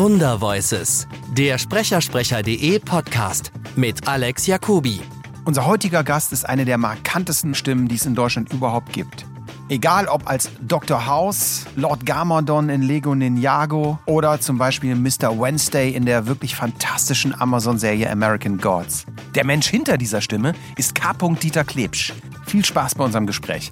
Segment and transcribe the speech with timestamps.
[0.00, 4.98] Wundervoices, der Sprechersprecher.de Podcast mit Alex Jacobi.
[5.44, 9.26] Unser heutiger Gast ist eine der markantesten Stimmen, die es in Deutschland überhaupt gibt.
[9.68, 11.04] Egal ob als Dr.
[11.04, 15.38] House, Lord Garmadon in Lego Ninjago oder zum Beispiel Mr.
[15.38, 19.04] Wednesday in der wirklich fantastischen Amazon-Serie American Gods.
[19.34, 21.12] Der Mensch hinter dieser Stimme ist K.
[21.34, 22.14] Dieter Klebsch.
[22.46, 23.70] Viel Spaß bei unserem Gespräch.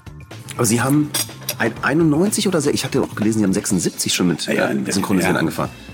[0.56, 1.10] Aber Sie haben
[1.56, 4.84] ein 91 oder so, ich hatte auch gelesen, Sie haben 76 schon mit Ja, in
[4.84, 5.40] der Synchronisieren DDR.
[5.40, 5.88] angefangen.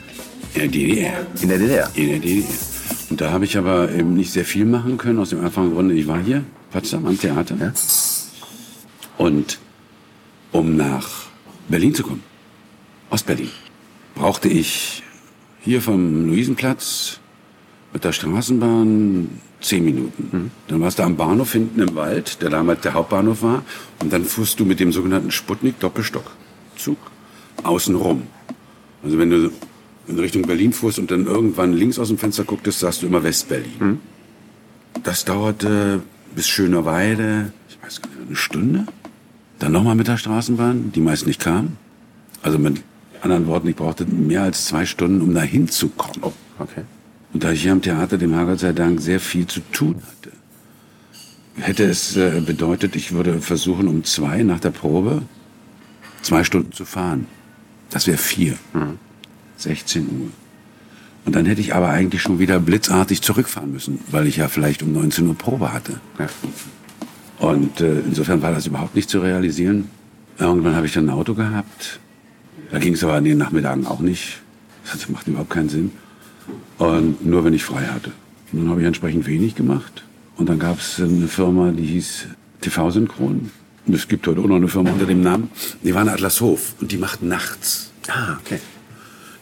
[0.54, 1.26] In der DDR.
[1.42, 1.90] In der DDR.
[1.94, 2.48] In der DDR.
[3.10, 5.94] Und da habe ich aber eben nicht sehr viel machen können, aus dem einfachen Grunde,
[5.94, 7.56] ich war hier, Potsdam, am Theater.
[7.60, 7.72] Ja.
[9.18, 9.58] Und
[10.52, 11.26] um nach
[11.68, 12.22] Berlin zu kommen,
[13.10, 13.50] Ostberlin,
[14.14, 15.02] brauchte ich
[15.60, 17.18] hier vom Luisenplatz
[17.92, 20.52] mit der Straßenbahn zehn Minuten.
[20.68, 23.64] Dann warst du am Bahnhof hinten im Wald, der damals der Hauptbahnhof war.
[24.00, 26.30] Und dann fuhrst du mit dem sogenannten Sputnik Doppelstock
[26.76, 26.98] Zug
[27.64, 28.22] außen rum.
[29.02, 29.50] Also wenn du
[30.06, 33.22] in Richtung Berlin fuhrst und dann irgendwann links aus dem Fenster gucktest, sahst du immer
[33.22, 34.00] Westberlin.
[35.02, 36.02] Das dauerte
[36.34, 38.86] bis Schönerweide, ich weiß gar nicht, eine Stunde.
[39.58, 41.76] Dann nochmal mit der Straßenbahn, die meist nicht kam.
[42.42, 42.82] Also mit
[43.22, 46.22] anderen Worten, ich brauchte mehr als zwei Stunden, um da hinzukommen.
[46.22, 46.82] Oh, okay.
[47.32, 50.30] Und da ich hier am Theater, dem Herrgott sei Dank, sehr viel zu tun hatte,
[51.56, 55.22] hätte es äh, bedeutet, ich würde versuchen, um zwei nach der Probe
[56.22, 57.26] zwei Stunden zu fahren.
[57.90, 58.56] Das wäre vier.
[59.64, 60.28] 16 Uhr.
[61.26, 64.82] Und dann hätte ich aber eigentlich schon wieder blitzartig zurückfahren müssen, weil ich ja vielleicht
[64.82, 66.00] um 19 Uhr Probe hatte.
[66.18, 66.28] Ja.
[67.38, 69.88] Und äh, insofern war das überhaupt nicht zu realisieren.
[70.38, 72.00] Irgendwann habe ich dann ein Auto gehabt.
[72.70, 74.42] Da ging es aber an den Nachmittagen auch nicht.
[74.90, 75.92] Das macht überhaupt keinen Sinn.
[76.78, 78.12] Und nur wenn ich frei hatte.
[78.52, 80.04] Und dann habe ich entsprechend wenig gemacht.
[80.36, 82.26] Und dann gab es eine Firma, die hieß
[82.60, 83.50] TV Synchron.
[83.86, 85.50] Und es gibt heute auch noch eine Firma unter dem Namen.
[85.82, 87.92] Die waren Atlashof und die machten nachts.
[88.08, 88.58] Ah, okay.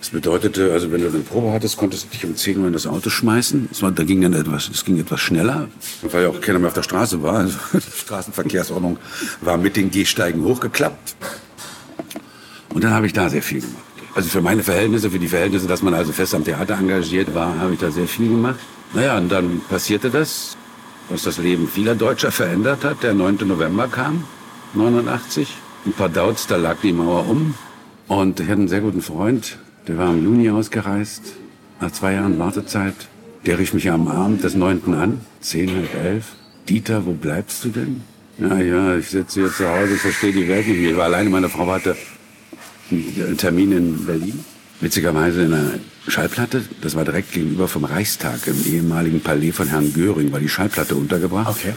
[0.03, 2.73] Das bedeutete, also wenn du eine Probe hattest, konntest du dich um 10 Uhr in
[2.73, 3.69] das Auto schmeißen.
[3.71, 5.69] Es war, da ging dann etwas, es ging etwas schneller,
[6.03, 7.35] weil ja auch keiner mehr auf der Straße war.
[7.35, 8.99] Also die Straßenverkehrsordnung
[9.43, 11.15] war mit den Gehsteigen hochgeklappt.
[12.75, 13.77] Und dann habe ich da sehr viel gemacht.
[14.17, 17.61] Also für meine Verhältnisse, für die Verhältnisse, dass man also fest am Theater engagiert war,
[17.61, 18.59] habe ich da sehr viel gemacht.
[18.95, 20.57] Naja, und dann passierte das,
[21.11, 23.05] was das Leben vieler Deutscher verändert hat.
[23.05, 23.39] Der 9.
[23.47, 24.25] November kam,
[24.75, 25.47] 89.
[25.87, 27.55] Ein paar Dauts, da lag die Mauer um.
[28.09, 31.23] Und ich hatte einen sehr guten Freund, der war im Juni ausgereist,
[31.81, 32.95] nach zwei Jahren Wartezeit.
[33.45, 34.95] Der rief mich am Abend des 9.
[34.95, 36.27] an, 10, halb elf.
[36.69, 38.03] Dieter, wo bleibst du denn?
[38.39, 40.91] Ja, ja, ich sitze hier zu Hause, ich verstehe die Welt nicht mehr.
[40.91, 41.97] Ich war alleine, meine Frau hatte
[42.91, 44.45] einen Termin in Berlin.
[44.81, 45.75] Witzigerweise in einer
[46.09, 50.49] Schallplatte, das war direkt gegenüber vom Reichstag, im ehemaligen Palais von Herrn Göring, war die
[50.49, 51.57] Schallplatte untergebracht.
[51.59, 51.75] Okay.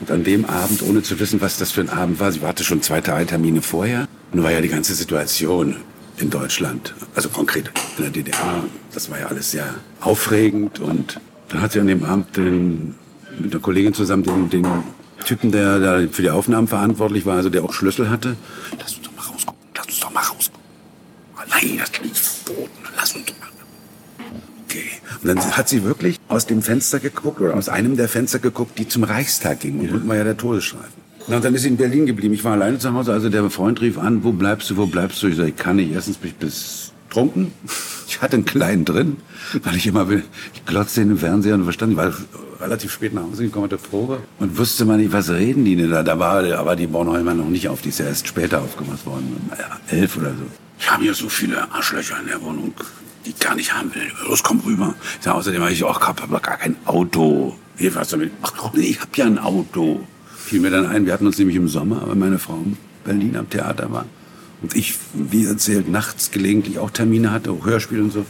[0.00, 2.64] Und an dem Abend, ohne zu wissen, was das für ein Abend war, sie hatte
[2.64, 4.08] schon zwei drei Termine vorher.
[4.32, 5.76] Da war ja die ganze Situation
[6.18, 10.78] in Deutschland, also konkret in der DDR, das war ja alles sehr aufregend.
[10.80, 12.94] Und da hat sie an dem Abend den,
[13.38, 14.66] mit einer Kollegin zusammen den, den
[15.24, 18.36] Typen, der da für die Aufnahmen verantwortlich war, also der auch Schlüssel hatte,
[18.78, 20.62] lass uns doch mal rausgucken, lass uns doch mal rausgucken.
[21.48, 23.48] Nein, das ist verboten, lass uns doch mal.
[24.68, 24.90] Okay.
[25.22, 28.78] Und dann hat sie wirklich aus dem Fenster geguckt oder aus einem der Fenster geguckt,
[28.78, 29.80] die zum Reichstag gingen.
[29.80, 31.01] Und unten war ja der Todesstreifen.
[31.28, 32.34] Na, dann ist sie in Berlin geblieben.
[32.34, 33.12] Ich war alleine zu Hause.
[33.12, 35.28] Also der Freund rief an, wo bleibst du, wo bleibst du?
[35.28, 35.92] Ich sage, ich kann nicht.
[35.92, 37.52] Erstens bin ich bis trunken.
[38.12, 39.16] Ich hatte einen kleinen drin,
[39.62, 40.06] weil ich immer.
[40.10, 42.12] Ich glotzte in den Fernseher und verstand, ich war
[42.60, 45.76] relativ spät nach Hause gekommen mit der Probe und wusste mal nicht, was reden die
[45.76, 46.02] denn da.
[46.02, 47.80] Da war aber die Bornholmer noch nicht auf.
[47.80, 49.50] Die ist ja erst später aufgemacht worden.
[49.88, 50.44] Elf oder so.
[50.78, 52.74] Ich habe hier so viele Arschlöcher in der Wohnung,
[53.24, 54.12] die ich gar nicht haben will.
[54.28, 54.94] Los, komm rüber.
[55.18, 57.56] Ich sag, außerdem habe ich auch hab gar kein Auto.
[57.78, 58.30] Wie was damit?
[58.42, 60.06] Ach nee, ich habe ja ein Auto.
[60.44, 63.36] Fiel mir dann ein, wir hatten uns nämlich im Sommer, weil meine Frau in Berlin
[63.36, 64.06] am Theater war.
[64.62, 68.24] Und ich, wie erzählt, nachts gelegentlich auch Termine hatte, auch Hörspiel und so.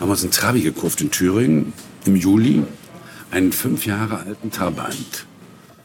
[0.00, 1.72] Haben wir uns einen Trabi gekauft in Thüringen
[2.04, 2.62] im Juli.
[3.30, 5.26] Einen fünf Jahre alten Trabant.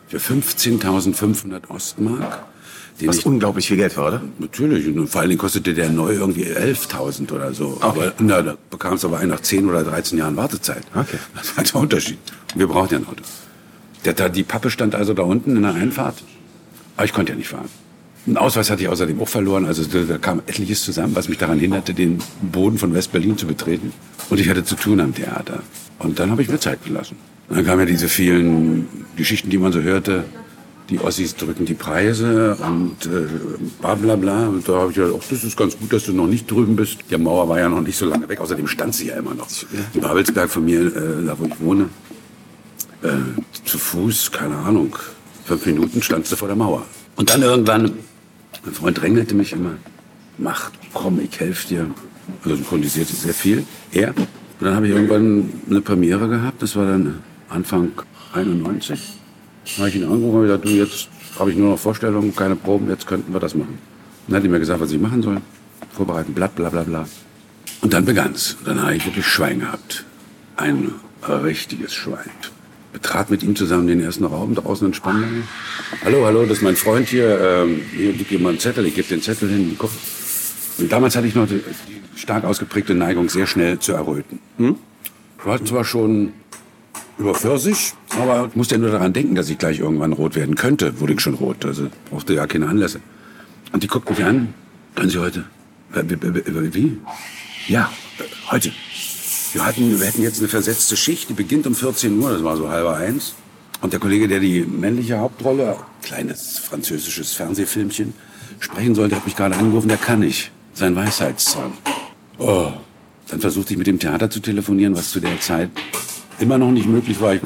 [0.08, 2.46] Für 15.500 Ostmark.
[3.06, 4.22] Was ich unglaublich viel Geld war, oder?
[4.38, 4.88] Natürlich.
[4.88, 7.78] Und vor allen Dingen kostete der neu irgendwie 11.000 oder so.
[7.82, 10.84] Aber na, da bekam es aber ein nach 10 oder 13 Jahren Wartezeit.
[10.94, 11.18] Okay.
[11.36, 12.20] Das war der Unterschied.
[12.56, 13.24] Wir brauchten ja ein Auto.
[14.06, 16.24] Der, da, die Pappe stand also da unten in der Einfahrt.
[16.98, 17.70] Aber ich konnte ja nicht fahren.
[18.28, 19.66] Einen Ausweis hatte ich außerdem auch verloren.
[19.66, 23.48] Also da, da kam etliches zusammen, was mich daran hinderte, den Boden von West-Berlin zu
[23.48, 23.94] betreten.
[24.30, 25.64] Und ich hatte zu tun am Theater.
[26.00, 27.18] Und dann habe ich mir Zeit gelassen.
[27.50, 30.26] Und dann kamen ja diese vielen Geschichten, die man so hörte.
[30.90, 33.28] Die Ossis drücken die Preise und äh,
[33.82, 34.48] bla bla bla.
[34.48, 36.76] Und da habe ich gedacht, ach, das ist ganz gut, dass du noch nicht drüben
[36.76, 36.98] bist.
[37.10, 38.40] Die Mauer war ja noch nicht so lange weg.
[38.40, 39.48] Außerdem stand sie ja immer noch.
[39.94, 41.90] In Babelsberg von mir, äh, da wo ich wohne,
[43.04, 43.10] äh,
[43.66, 44.96] zu Fuß, keine Ahnung,
[45.46, 46.86] fünf Minuten standst du vor der Mauer.
[47.16, 47.94] Und dann irgendwann,
[48.64, 49.76] mein Freund drängelte mich immer,
[50.38, 51.88] mach, komm, ich helfe dir.
[52.44, 53.66] also synchronisierte sehr viel.
[53.92, 54.10] Er.
[54.10, 54.28] Und
[54.60, 57.20] dann habe ich irgendwann eine Premiere gehabt, das war dann
[57.50, 57.92] Anfang
[58.34, 59.00] 91.
[59.64, 61.10] Da habe ich ihn angerufen und gesagt, du, jetzt
[61.40, 63.78] habe ich nur noch Vorstellungen, keine Proben, jetzt könnten wir das machen.
[64.28, 65.38] Dann hat er mir gesagt, was ich machen soll.
[65.92, 67.08] Vorbereiten, blatt, bla bla bla.
[67.82, 68.58] Und dann begann's.
[68.64, 70.06] Dann habe ich wirklich Schwein gehabt.
[70.56, 70.92] Ein
[71.28, 72.30] richtiges Schwein.
[72.94, 75.28] Betrat mit ihm zusammen den ersten Raum draußen in Spandau.
[76.04, 77.40] Hallo, hallo, das ist mein Freund hier.
[77.40, 79.76] Ähm, hier, gib mir mal einen Zettel, ich gebe den Zettel hin.
[79.78, 79.92] Guck.
[80.78, 81.62] Und damals hatte ich noch die,
[82.16, 84.40] stark ausgeprägte Neigung, sehr schnell zu erröten.
[84.58, 84.76] Hm?
[85.40, 86.34] Ich war zwar schon
[87.18, 90.56] über 40, aber ich musste ja nur daran denken, dass ich gleich irgendwann rot werden
[90.56, 91.00] könnte.
[91.00, 93.00] Wurde ich schon rot, also brauchte ja keine Anlässe.
[93.72, 94.54] Und die guckt mich an.
[94.96, 95.46] Können Sie heute?
[95.94, 96.74] Wie?
[96.74, 96.98] wie?
[97.68, 98.72] Ja, äh, heute.
[99.54, 102.56] Wir hatten, wir hätten jetzt eine versetzte Schicht, die beginnt um 14 Uhr, das war
[102.56, 103.34] so halber eins.
[103.82, 108.14] Und der Kollege, der die männliche Hauptrolle, kleines französisches Fernsehfilmchen,
[108.60, 110.52] sprechen sollte, hat mich gerade angerufen, der kann nicht.
[110.74, 111.74] Sein Weisheitszahn.
[112.38, 112.72] Oh.
[113.28, 115.70] Dann versuchte ich mit dem Theater zu telefonieren, was zu der Zeit
[116.40, 117.34] immer noch nicht möglich war.
[117.34, 117.42] Ich,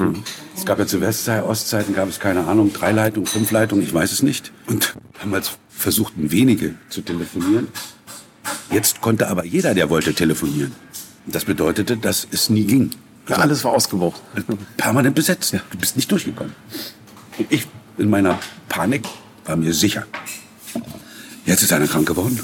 [0.56, 3.92] es gab ja zu Westzeit, Ostzeiten gab es keine Ahnung, drei Leitungen, fünf Leitungen, ich
[3.92, 4.52] weiß es nicht.
[4.66, 7.68] Und damals versuchten wenige zu telefonieren.
[8.70, 10.72] Jetzt konnte aber jeder, der wollte, telefonieren.
[11.26, 12.90] Das bedeutete, dass es nie ging.
[13.28, 14.22] Ja, alles war ausgebucht.
[14.76, 15.52] Permanent besetzt.
[15.52, 15.60] Ja.
[15.70, 16.54] Du bist nicht durchgekommen.
[17.38, 17.66] Und ich
[17.98, 18.38] in meiner
[18.68, 19.04] Panik
[19.44, 20.06] war mir sicher.
[21.44, 22.40] Jetzt ist einer krank geworden,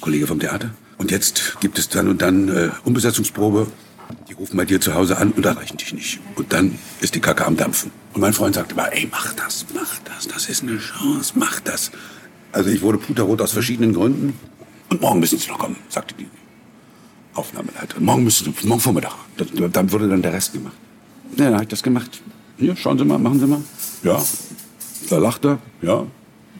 [0.00, 0.70] Kollege vom Theater.
[0.98, 3.66] Und jetzt gibt es dann und dann äh, Umbesetzungsprobe.
[4.28, 6.20] Die rufen bei dir zu Hause an und erreichen dich nicht.
[6.36, 7.90] Und dann ist die Kacke am Dampfen.
[8.14, 11.60] Und mein Freund sagte immer, ey, mach das, mach das, das ist eine Chance, mach
[11.60, 11.90] das.
[12.52, 14.38] Also ich wurde puterrot aus verschiedenen Gründen.
[14.88, 16.28] Und morgen müssen Sie noch kommen, sagte die
[17.36, 18.04] Aufnahmeleiterin.
[18.04, 19.14] Morgen müssen Sie, morgen Vormittag.
[19.36, 20.74] Das, dann wurde dann der Rest gemacht.
[21.36, 22.22] Ja, dann habe ich das gemacht.
[22.58, 23.60] Hier, schauen Sie mal, machen Sie mal.
[24.02, 24.22] Ja.
[25.10, 26.06] Da lacht er, ja.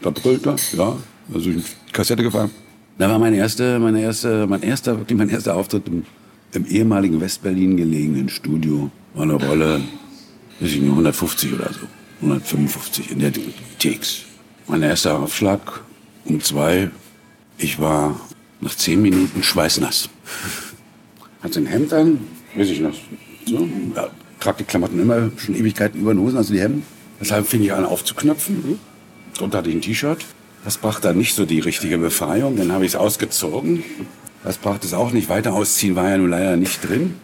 [0.03, 0.97] Da brüllt er, ja.
[1.33, 2.51] Also ich die Kassette gefahren.
[2.99, 6.05] Da war meine erste, meine erste, mein erster, wirklich mein erster Auftritt im,
[6.53, 8.91] im ehemaligen Westberlin gelegenen Studio.
[9.15, 9.81] War eine Rolle,
[10.61, 11.87] weiß ich nicht, 150 oder so.
[12.23, 13.33] 155 in der
[13.79, 14.23] Takes.
[14.67, 15.83] Mein erster Aufschlag
[16.25, 16.91] um zwei.
[17.59, 18.19] Ich war
[18.61, 20.09] nach zehn Minuten schweißnass.
[21.43, 22.21] Hat ein Hemd an,
[22.55, 22.95] weiß noch.
[23.47, 24.09] So, ja,
[24.41, 26.83] trag die Klamotten immer schon Ewigkeiten über den Hosen, also die Hemden.
[27.21, 28.79] Deshalb fing ich an aufzuknöpfen.
[29.35, 30.25] Drunter hatte ich ein T-Shirt.
[30.65, 32.57] Das brachte dann nicht so die richtige Befreiung.
[32.57, 33.85] Dann habe ich es ausgezogen.
[34.43, 35.29] Das brachte es auch nicht.
[35.29, 37.15] Weiter ausziehen war ja nun leider nicht drin.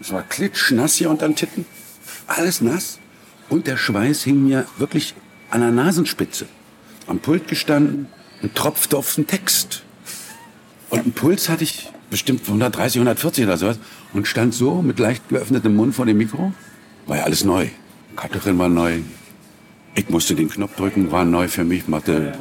[0.00, 1.66] Es war klitschnass hier unter den Titten.
[2.26, 2.98] Alles nass.
[3.48, 5.14] Und der Schweiß hing mir wirklich
[5.50, 6.46] an der Nasenspitze.
[7.06, 8.06] Am Pult gestanden
[8.42, 9.82] und tropfte auf den Text.
[10.90, 13.78] Und einen Puls hatte ich bestimmt 130, 140 oder sowas.
[14.12, 16.52] Und stand so mit leicht geöffnetem Mund vor dem Mikro.
[17.06, 17.68] War ja alles neu.
[18.16, 18.98] Cutterin war neu.
[19.94, 21.88] Ich musste den Knopf drücken, war neu für mich.
[21.88, 22.32] Machte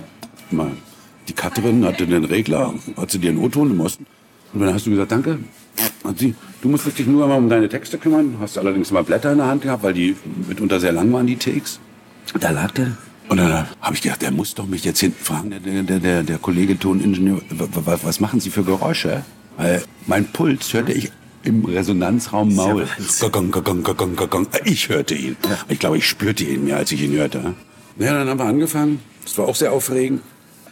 [0.52, 0.72] immer
[1.28, 4.06] die Cutterin hatte den Regler, hat sie dir einen O-Ton Osten.
[4.54, 5.40] Und dann hast du gesagt, danke.
[6.04, 8.38] Hat sie, du musst dich nur mal um deine Texte kümmern.
[8.40, 10.16] Hast allerdings mal Blätter in der Hand gehabt, weil die
[10.48, 11.80] mitunter sehr lang waren, die Takes.
[12.40, 12.98] Da lag der.
[13.30, 16.24] Und dann habe ich gedacht, der muss doch mich jetzt hinten fragen, der, der, der,
[16.24, 19.24] der Kollege Toningenieur, was machen Sie für Geräusche?
[19.58, 21.12] Weil mein Puls hörte ich
[21.44, 22.88] im Resonanzraum Maul.
[23.20, 24.48] Gagong, gagong, gagong, gagong.
[24.66, 25.36] Ich hörte ihn.
[25.68, 27.54] Ich glaube, ich spürte ihn mehr, als ich ihn hörte.
[27.98, 29.00] Ja, dann haben wir angefangen.
[29.24, 30.22] Das war auch sehr aufregend.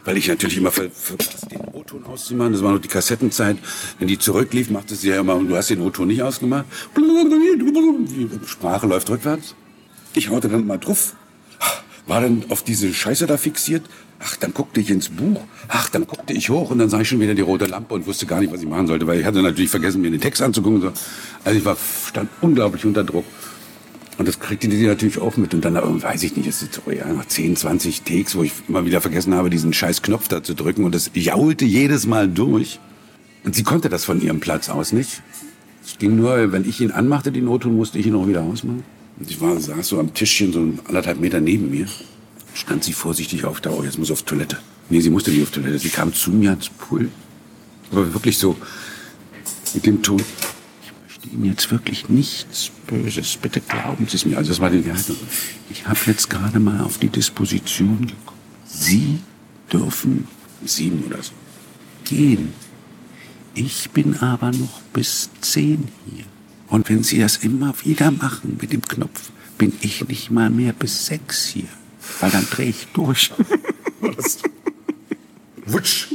[0.04, 2.54] Weil ich natürlich immer verpasst, den O-Ton auszumachen.
[2.54, 3.58] Das war noch die Kassettenzeit.
[3.98, 6.66] Wenn die zurücklief, machte sie ja immer, und du hast den O-Ton nicht ausgemacht.
[6.96, 9.56] Die Sprache läuft rückwärts.
[10.14, 11.16] Ich haute dann mal drauf.
[12.08, 13.84] War dann auf diese Scheiße da fixiert.
[14.20, 15.42] Ach, dann guckte ich ins Buch.
[15.68, 18.08] Ach, dann guckte ich hoch und dann sah ich schon wieder die rote Lampe und
[18.08, 20.42] wusste gar nicht, was ich machen sollte, weil ich hatte natürlich vergessen, mir den Text
[20.42, 20.92] anzugucken.
[21.44, 21.76] Also ich war,
[22.08, 23.26] stand unglaublich unter Druck.
[24.18, 25.54] Und das kriegte die natürlich auch mit.
[25.54, 28.54] Und dann, weiß ich nicht, das ist so, ja, nach 10, 20 Takes, wo ich
[28.70, 30.86] immer wieder vergessen habe, diesen scheiß Knopf da zu drücken.
[30.86, 32.80] Und das jaulte jedes Mal durch.
[33.44, 35.22] Und sie konnte das von ihrem Platz aus nicht.
[35.86, 38.84] Es ging nur, wenn ich ihn anmachte, die Notung, musste ich ihn auch wieder ausmachen.
[39.18, 41.88] Und ich war, saß so am Tischchen, so anderthalb Meter neben mir.
[42.54, 44.58] Stand sie vorsichtig auf, da, oh, jetzt muss auf Toilette.
[44.90, 45.80] Nee, sie musste nicht auf Toilette.
[45.80, 47.10] Sie kam zu mir ans Pool.
[47.92, 48.56] Aber wirklich so,
[49.74, 50.22] mit dem Ton,
[51.32, 53.38] Ihnen jetzt wirklich nichts Böses.
[53.42, 54.38] Bitte glauben Sie es mir.
[54.38, 55.18] Also das war die Haltung.
[55.70, 58.38] Ich habe jetzt gerade mal auf die Disposition geguckt.
[58.66, 59.20] Sie
[59.72, 60.28] dürfen
[60.64, 61.32] sieben oder so
[62.04, 62.54] gehen.
[63.54, 66.26] Ich bin aber noch bis zehn hier.
[66.76, 70.74] Und wenn Sie das immer wieder machen mit dem Knopf, bin ich nicht mal mehr
[70.74, 71.70] bis sechs hier.
[72.20, 73.32] Weil dann drehe ich durch.
[75.66, 76.08] Wutsch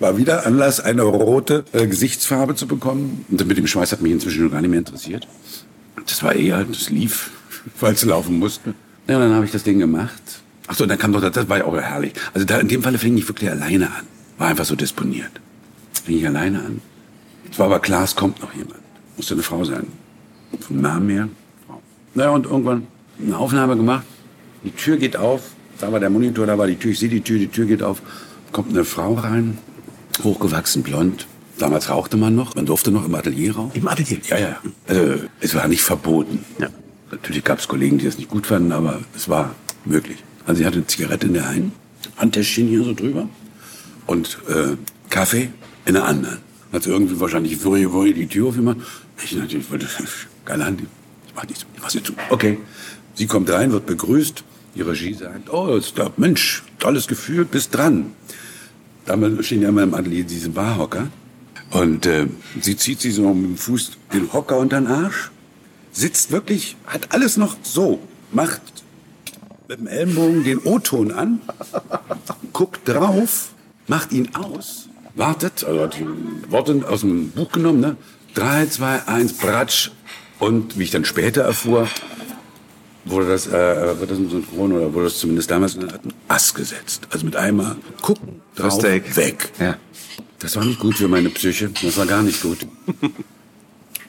[0.00, 3.24] war wieder Anlass, eine rote äh, Gesichtsfarbe zu bekommen.
[3.30, 5.26] Und mit dem Schweiß hat mich inzwischen gar nicht mehr interessiert.
[6.06, 7.30] Das war eher, das lief,
[7.80, 8.74] weil es laufen musste.
[9.08, 10.42] Ja, dann habe ich das Ding gemacht.
[10.66, 12.12] Ach so, dann kam doch, das, das war ja auch herrlich.
[12.34, 14.04] Also da, in dem Falle fing ich wirklich alleine an.
[14.36, 15.32] War einfach so disponiert.
[16.04, 16.82] Fing ich alleine an.
[17.50, 18.82] Es war aber klar, es kommt noch jemand.
[19.16, 19.86] Musste eine Frau sein.
[20.60, 21.28] Vom Namen her.
[22.14, 22.86] Naja, und irgendwann
[23.20, 24.04] eine Aufnahme gemacht.
[24.64, 25.42] Die Tür geht auf.
[25.80, 26.92] Da war der Monitor, da war die Tür.
[26.92, 28.02] Ich sehe die Tür, die Tür geht auf.
[28.52, 29.58] Kommt eine Frau rein.
[30.22, 31.26] Hochgewachsen, blond.
[31.58, 32.54] Damals rauchte man noch.
[32.54, 33.72] Man durfte noch im Atelier rauchen.
[33.74, 34.18] Im Atelier?
[34.28, 34.60] Ja, ja.
[34.86, 36.44] Also, es war nicht verboten.
[36.58, 36.68] Ja.
[37.10, 39.54] Natürlich gab es Kollegen, die das nicht gut fanden, aber es war
[39.84, 40.18] möglich.
[40.46, 41.72] Also sie hatte eine Zigarette in der einen,
[42.16, 43.28] Handtäschchen hier so drüber
[44.06, 44.76] und äh,
[45.10, 45.50] Kaffee
[45.84, 46.38] in der anderen.
[46.72, 48.78] Hat sie irgendwie wahrscheinlich Wurri die Tür aufgemacht.
[49.22, 49.86] Ich natürlich wollte,
[50.44, 52.12] keine Hand, ich mach nichts, ich mach sie zu.
[52.30, 52.58] Okay.
[53.14, 54.42] Sie kommt rein, wird begrüßt.
[54.74, 58.12] Die Regie sagt, oh, ist da, Mensch, tolles Gefühl, bist dran.
[59.04, 61.08] Damals stehen ja immer im Atelier diese Barhocker.
[61.70, 62.26] Und äh,
[62.60, 65.30] sie zieht sich so mit dem Fuß den Hocker unter den Arsch,
[65.90, 68.60] sitzt wirklich, hat alles noch so, macht
[69.68, 71.40] mit dem Ellenbogen den O-Ton an,
[72.52, 73.52] guckt drauf,
[73.88, 75.96] macht ihn aus, wartet, also hat
[76.50, 77.96] Worte aus dem Buch genommen, ne?
[78.34, 79.90] 3, 2, 1, Bratsch.
[80.42, 81.86] Und wie ich dann später erfuhr,
[83.04, 86.52] wurde das, äh, wird das im Synchron oder wurde das zumindest damals in einen Ass
[86.52, 87.06] gesetzt.
[87.10, 89.14] Also mit einmal gucken, drauf, Take.
[89.14, 89.52] weg.
[89.60, 89.76] Ja.
[90.40, 91.70] Das war nicht gut für meine Psyche.
[91.84, 92.58] Das war gar nicht gut.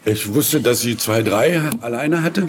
[0.05, 2.47] Ich wusste, dass sie zwei, drei alleine hatte.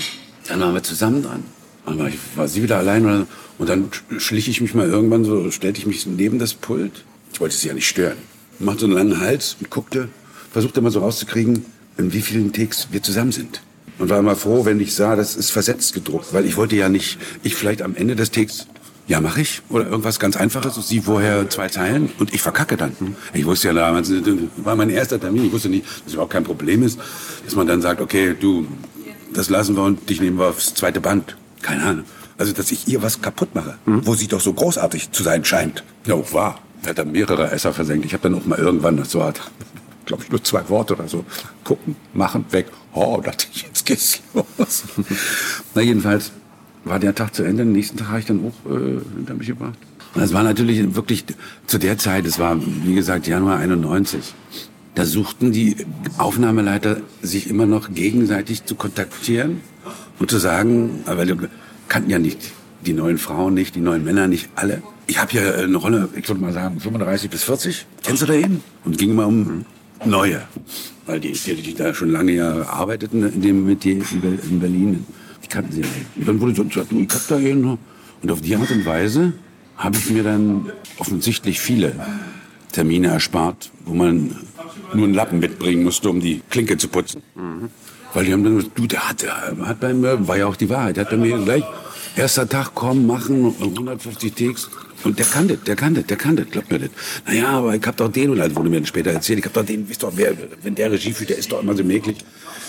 [0.49, 1.45] Dann waren wir zusammen dran.
[1.85, 3.27] Dann war, ich, war sie wieder allein.
[3.59, 7.05] Und dann schlich ich mich mal irgendwann so, stellte ich mich neben das Pult.
[7.35, 8.17] Ich wollte sie ja nicht stören.
[8.59, 10.09] Machte so einen langen Hals und guckte,
[10.51, 11.67] versuchte mal so rauszukriegen,
[11.99, 13.61] in wie vielen Takes wir zusammen sind.
[13.99, 16.33] Und war immer froh, wenn ich sah, das ist versetzt gedruckt.
[16.33, 18.67] Weil ich wollte ja nicht, ich vielleicht am Ende des Takes
[19.07, 19.61] ja, mache ich.
[19.69, 20.77] Oder irgendwas ganz Einfaches.
[20.77, 22.97] Und sie vorher zwei Zeilen und ich verkacke dann.
[23.35, 24.23] Ich wusste ja damals, das
[24.57, 25.47] war mein erster Termin.
[25.47, 26.99] Ich wusste nicht, dass es überhaupt kein Problem ist,
[27.45, 28.67] dass man dann sagt, okay, du,
[29.33, 31.37] das lassen wir und dich nehmen wir aufs zweite Band.
[31.61, 32.05] Keine Ahnung.
[32.39, 35.85] Also, dass ich ihr was kaputt mache, wo sie doch so großartig zu sein scheint.
[36.07, 36.61] Ja, auch wahr.
[36.83, 38.07] Er hat dann mehrere Esser versenkt.
[38.07, 39.33] Ich habe dann auch mal irgendwann, das war,
[40.05, 41.25] glaube ich, nur zwei Worte oder so.
[41.63, 42.67] Gucken, machen, weg.
[42.95, 44.85] Oh, dachte ich, jetzt geht's los.
[45.75, 46.33] Na, jedenfalls
[46.85, 47.65] war der Tag zu Ende.
[47.65, 49.79] Den nächsten Tag habe ich dann auch äh, hinter mich gebracht.
[50.15, 51.25] Das war natürlich wirklich
[51.67, 54.33] zu der Zeit, es war, wie gesagt, Januar 91.
[54.95, 55.77] Da suchten die
[56.19, 59.61] Aufnahmeleiter sich immer noch gegenseitig zu kontaktieren
[60.21, 61.49] und zu sagen, weil wir
[61.89, 62.53] kannten ja nicht
[62.87, 64.83] die neuen Frauen nicht, die neuen Männer nicht, alle.
[65.07, 67.87] Ich habe hier eine Rolle, ich würde mal sagen, 35 bis 40.
[68.05, 68.63] Kennst du da hin?
[68.85, 69.65] Und ging mal um
[70.05, 70.43] neue.
[71.07, 74.61] Weil die, die, die da schon lange ja arbeiteten in dem Metier in Ber- in
[74.61, 75.05] Berlin,
[75.43, 76.07] die kannten sie ja nicht.
[76.17, 77.79] Und dann wurde so gesagt, du, ich hab da hin.
[78.23, 79.35] Und auf die Art und Weise
[79.77, 81.95] habe ich mir dann offensichtlich viele
[82.73, 84.35] Termine erspart, wo man
[84.95, 87.23] nur einen Lappen mitbringen musste, um die Klinke zu putzen.
[88.15, 89.35] Weil die haben dann gesagt, du, der hat, der
[89.67, 91.65] hat bei mir, war ja auch die Wahrheit, der hat bei mir gleich,
[92.17, 94.71] erster Tag, komm, machen, 150 Takes.
[95.05, 96.91] Und der kann das, der kann das, der kann das, glaubt mir das.
[97.27, 99.53] Naja, aber ich hab doch den, und das wurde mir dann später erzählt, ich hab
[99.53, 102.17] doch den, wisst doch, wer, wenn der Regie führt, der ist doch immer so möglich.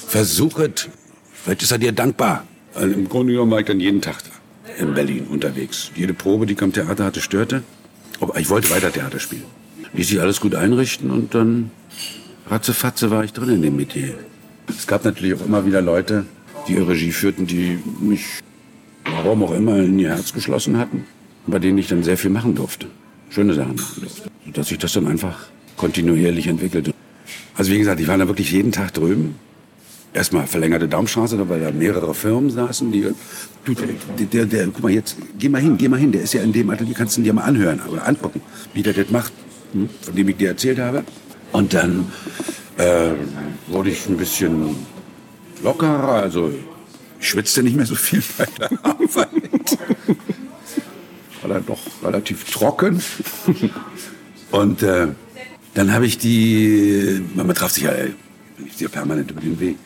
[0.07, 0.89] Versuchet,
[1.43, 2.45] vielleicht ist er dir dankbar.
[2.73, 5.91] Also Im Grunde genommen war ich dann jeden Tag da, in Berlin unterwegs.
[5.95, 7.63] Jede Probe, die ich am Theater hatte, störte.
[8.19, 9.45] Aber ich wollte weiter Theater spielen.
[9.93, 11.71] Ließ sich alles gut einrichten und dann
[12.49, 14.13] ratzefatze war ich drin in dem Metier.
[14.67, 16.25] Es gab natürlich auch immer wieder Leute,
[16.67, 18.25] die ihre Regie führten, die mich,
[19.05, 21.05] warum auch immer, in ihr Herz geschlossen hatten.
[21.47, 22.87] Bei denen ich dann sehr viel machen durfte.
[23.29, 24.07] Schöne Sachen machen.
[24.45, 25.47] Sodass sich das dann einfach
[25.77, 26.93] kontinuierlich entwickelte.
[27.55, 29.35] Also wie gesagt, ich war da wirklich jeden Tag drüben.
[30.13, 33.01] Erstmal verlängerte Daumstraße, weil da mehrere Firmen saßen, die,
[33.65, 36.33] du, der, der, der, guck mal jetzt, geh mal hin, geh mal hin, der ist
[36.33, 38.41] ja in dem Atelier, kannst du ihn dir mal anhören oder angucken,
[38.73, 39.33] wie der das macht,
[39.73, 41.03] hm, von dem ich dir erzählt habe.
[41.51, 42.11] Und dann
[42.77, 43.11] äh,
[43.67, 44.75] wurde ich ein bisschen
[45.61, 46.49] lockerer, also
[47.19, 49.77] ich schwitzte nicht mehr so viel bei der Arbeit.
[51.45, 52.99] War dann doch relativ trocken.
[54.49, 55.09] Und äh,
[55.75, 58.13] dann habe ich die, man traf sich ja äh,
[58.57, 59.77] nicht sehr permanent über den Weg.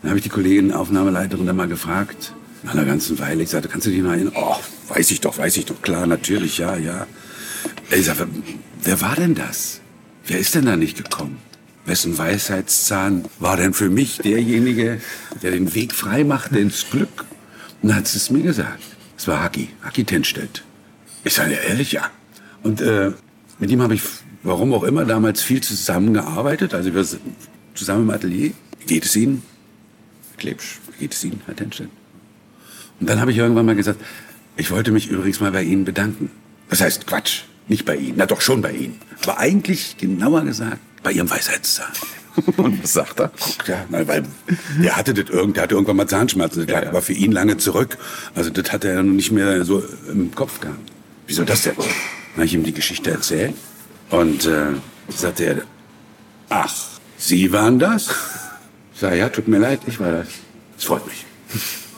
[0.00, 3.42] Dann habe ich die Kollegin, Aufnahmeleiterin, dann mal gefragt, nach einer ganzen Weile.
[3.42, 4.32] Ich sagte, kannst du dich noch erinnern?
[4.36, 4.54] Oh,
[4.90, 7.08] weiß ich doch, weiß ich doch, klar, natürlich, ja, ja.
[7.90, 8.28] Ich sagte,
[8.84, 9.80] wer war denn das?
[10.24, 11.38] Wer ist denn da nicht gekommen?
[11.84, 15.00] Wessen Weisheitszahn war denn für mich derjenige,
[15.42, 17.24] der den Weg frei machte ins Glück?
[17.82, 18.84] Und dann hat sie es mir gesagt.
[19.16, 20.62] Es war Haki, Haki Tenstedt.
[21.24, 22.10] Ich sage ja ehrlich, ja.
[22.62, 23.12] Und äh,
[23.58, 24.02] mit ihm habe ich,
[24.42, 26.74] warum auch immer, damals viel zusammengearbeitet.
[26.74, 27.22] Also wir sind
[27.74, 28.52] zusammen im Atelier.
[28.86, 29.42] Geht es Ihnen?
[30.36, 31.88] Klebsch, geht es Ihnen, Herr Tenstedt?
[33.00, 34.00] Und dann habe ich irgendwann mal gesagt,
[34.56, 36.30] ich wollte mich übrigens mal bei Ihnen bedanken.
[36.68, 39.00] Das heißt, Quatsch, nicht bei Ihnen, na doch schon bei Ihnen.
[39.22, 41.92] Aber eigentlich, genauer gesagt, bei Ihrem Weisheitszahn.
[42.56, 43.32] Und was sagt er?
[43.66, 44.24] Ja, na, weil
[44.80, 46.66] der hatte das irgend, der hatte irgendwann mal Zahnschmerzen.
[46.66, 47.98] Das lag aber für ihn lange zurück.
[48.34, 50.78] Also das hat er ja noch nicht mehr so im Kopf gehabt.
[51.28, 51.76] Wieso das denn?
[51.76, 51.86] Dann
[52.34, 53.54] habe ich ihm die Geschichte erzählt
[54.10, 54.72] und äh,
[55.08, 55.62] sagte er,
[56.48, 56.74] ach,
[57.18, 58.08] Sie waren das?
[58.94, 60.28] Ich sage, ja, tut mir leid, ich war das.
[60.78, 61.26] Es freut mich.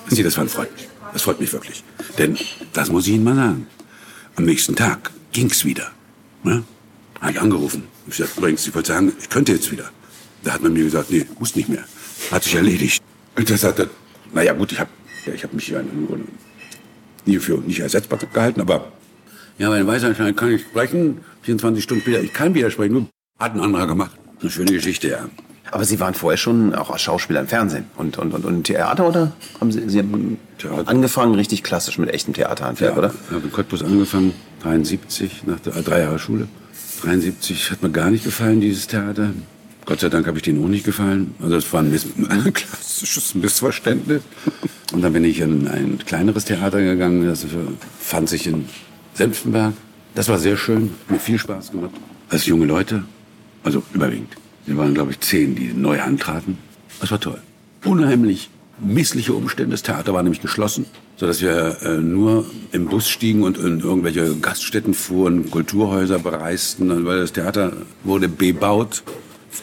[0.08, 0.88] Sie, das war freut mich.
[1.12, 1.84] Das freut mich wirklich.
[2.18, 2.36] Denn,
[2.72, 3.66] das muss ich Ihnen mal sagen,
[4.36, 5.92] am nächsten Tag ging's wieder.
[6.42, 6.64] Ne?
[7.28, 7.84] Ich angerufen.
[8.08, 9.90] Ich sagte, übrigens, ich wollte sagen, ich könnte jetzt wieder.
[10.42, 11.84] Da hat man mir gesagt, nee, muss nicht mehr.
[12.30, 13.02] Hat sich erledigt.
[13.36, 13.90] Und das sagte,
[14.32, 14.90] naja gut, ich habe
[15.26, 16.26] ja, ich hab mich ja im Grunde
[17.26, 18.90] nie für nicht ersetzbar gehalten, aber
[19.60, 23.06] ja, bei den Weißanschein kann ich sprechen, 24 Stunden später, ich kann widersprechen, nur
[23.38, 24.12] hat ein anderer gemacht.
[24.40, 25.28] Eine schöne Geschichte, ja.
[25.70, 29.06] Aber Sie waren vorher schon auch als Schauspieler im Fernsehen und, und, und, und Theater,
[29.06, 29.32] oder?
[29.60, 30.88] Haben Sie, Sie haben Theater.
[30.88, 33.12] angefangen richtig klassisch mit echtem Theaterhandwerk, oder?
[33.26, 36.48] Ich habe in Cottbus angefangen, 73, nach der, äh, drei Jahre Schule.
[37.02, 39.30] 73 hat mir gar nicht gefallen, dieses Theater.
[39.84, 41.34] Gott sei Dank habe ich denen auch nicht gefallen.
[41.42, 44.22] Also es war ein, Miss ein klassisches Missverständnis.
[44.92, 47.44] Und dann bin ich in ein kleineres Theater gegangen, das
[48.00, 48.64] fand sich in
[49.20, 49.74] Senftenberg.
[50.14, 51.90] Das war sehr schön, mir viel Spaß gemacht.
[52.30, 53.04] Als junge Leute,
[53.62, 54.32] also überwiegend.
[54.64, 56.56] Wir waren, glaube ich, zehn, die neu antraten.
[57.00, 57.38] Das war toll.
[57.84, 58.48] Unheimlich
[58.78, 59.72] missliche Umstände.
[59.72, 60.86] Das Theater war nämlich geschlossen,
[61.16, 67.20] sodass wir äh, nur im Bus stiegen und in irgendwelche Gaststätten fuhren, Kulturhäuser bereisten, weil
[67.20, 67.72] das Theater
[68.04, 69.02] wurde bebaut.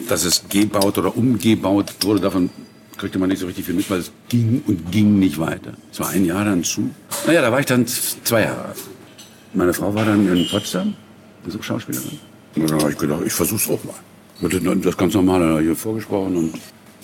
[0.08, 2.50] Dass es gebaut oder umgebaut wurde, davon
[2.96, 5.72] kriegte man nicht so richtig viel mit, weil es ging und ging nicht weiter.
[5.90, 6.90] Es war ein Jahr dann zu.
[7.26, 8.76] Naja, da war ich dann zwei Jahre alt.
[9.54, 10.94] Meine Frau war dann in Potsdam,
[11.46, 12.18] ist auch Schauspielerin.
[12.56, 13.94] Und dann habe ich gedacht, ich versuch's auch mal.
[14.40, 16.54] Dann Das ganz normal dann hier vorgesprochen und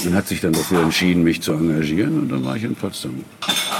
[0.04, 3.24] dann hat sich dann dafür entschieden, mich zu engagieren und dann war ich in Potsdam.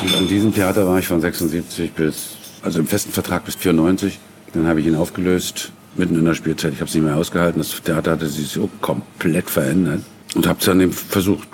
[0.02, 4.18] Und an diesem Theater war ich von 76 bis, also im festen Vertrag bis 94.
[4.54, 6.72] Dann habe ich ihn aufgelöst, mitten in der Spielzeit.
[6.72, 7.60] Ich habe es nicht mehr ausgehalten.
[7.60, 10.02] Das Theater hatte sich so komplett verändert
[10.34, 11.48] und habe dann eben versucht,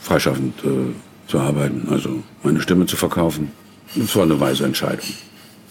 [0.00, 3.50] freischaffend äh, zu arbeiten, also meine Stimme zu verkaufen.
[3.96, 5.06] Das war eine weise Entscheidung.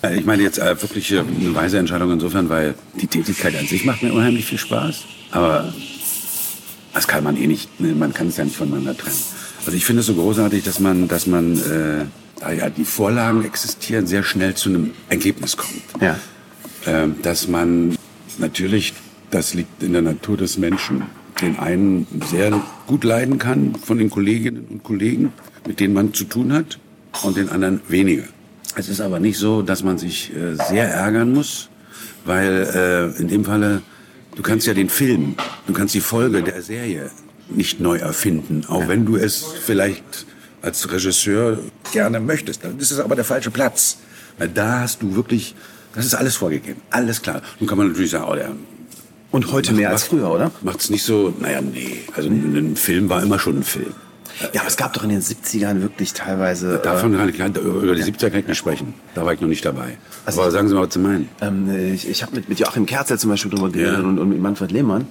[0.04, 3.66] Äh, Ich meine jetzt äh, wirklich äh, eine weise Entscheidung insofern, weil die Tätigkeit an
[3.66, 5.04] sich macht mir unheimlich viel Spaß.
[5.32, 5.74] Aber
[6.94, 9.18] das kann man eh nicht, ne, man kann es ja nicht voneinander trennen.
[9.66, 12.06] Also ich finde es so großartig, dass man, dass man, äh,
[12.39, 15.82] da ja die Vorlagen existieren, sehr schnell zu einem Ergebnis kommt.
[16.02, 16.20] Ja.
[16.86, 17.98] Ähm, dass man
[18.38, 18.94] natürlich,
[19.32, 21.04] das liegt in der Natur des Menschen,
[21.42, 25.32] den einen sehr gut leiden kann von den Kolleginnen und Kollegen,
[25.66, 26.78] mit denen man zu tun hat,
[27.24, 28.24] und den anderen weniger.
[28.76, 31.70] Es ist aber nicht so, dass man sich äh, sehr ärgern muss,
[32.26, 33.82] weil äh, in dem Falle,
[34.36, 35.36] du kannst ja den Film,
[35.68, 37.12] du kannst die Folge der Serie
[37.50, 40.26] nicht neu erfinden, auch wenn du es vielleicht
[40.62, 41.60] als Regisseur
[41.92, 42.62] gerne möchtest.
[42.64, 43.98] Das ist aber der falsche Platz.
[44.40, 45.54] Weil da hast du wirklich,
[45.94, 47.42] das ist alles vorgegeben, alles klar.
[47.60, 48.52] Nun kann man natürlich sagen, oh, der
[49.30, 50.52] Und heute mehr als früher, oder?
[50.64, 53.94] macht's nicht so, naja, nee, also ein Film war immer schon ein Film.
[54.54, 56.80] Ja, aber es gab doch in den 70ern wirklich teilweise.
[56.84, 58.93] Davon kann ich, über die 70er kann ich nicht sprechen.
[59.15, 59.98] Da war ich noch nicht dabei.
[60.26, 61.30] Aber sagen Sie mal, was Sie meinen.
[61.41, 64.00] Ähm, ich ich habe mit, mit Joachim Kerzel zum Beispiel drüber geredet Ja.
[64.00, 65.08] und, und mit Manfred Lehmann,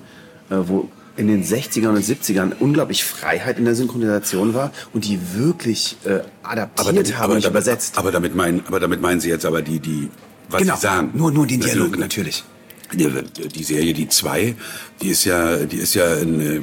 [0.50, 5.18] äh, wo in den 60ern und 70ern unglaublich Freiheit in der Synchronisation war und die
[5.34, 7.98] wirklich äh, adaptiert haben und übersetzt.
[7.98, 10.08] Aber damit meinen, aber damit meinen Sie jetzt aber die, die,
[10.48, 11.10] was genau, Sie sagen.
[11.14, 12.44] nur, nur den Also, Dialog natürlich.
[12.92, 13.08] Die,
[13.48, 14.54] die Serie, die zwei,
[15.00, 16.60] die ist ja, die ist ja in, äh,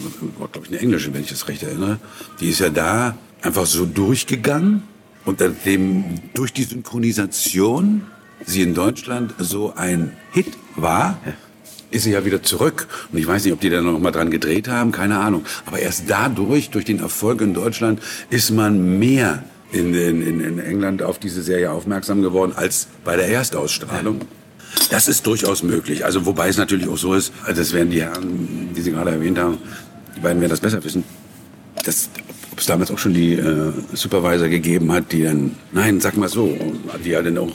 [0.52, 2.00] glaube ich, eine englische, wenn ich das recht erinnere.
[2.39, 4.84] Die ist ja da einfach so durchgegangen
[5.26, 8.04] und dem, durch die Synchronisation,
[8.46, 11.20] sie in Deutschland so ein Hit war,
[11.92, 12.88] ist sie ja wieder zurück.
[13.12, 15.46] Und ich weiß nicht, ob die da noch mal dran gedreht haben, keine Ahnung.
[15.65, 20.60] Aber erst dadurch, durch den Erfolg in Deutschland, ist man mehr in, in, in in
[20.60, 24.22] England auf diese Serie aufmerksam geworden als bei der Erstausstrahlung.
[24.89, 26.05] Das ist durchaus möglich.
[26.05, 29.12] Also wobei es natürlich auch so ist, also das werden die Herren, die Sie gerade
[29.12, 29.58] erwähnt haben,
[30.15, 31.03] die beiden werden das besser wissen.
[31.86, 32.10] Das,
[32.51, 36.29] ob es damals auch schon die äh, Supervisor gegeben hat, die dann, nein, sag mal
[36.29, 36.58] so,
[37.03, 37.51] die ja dann auch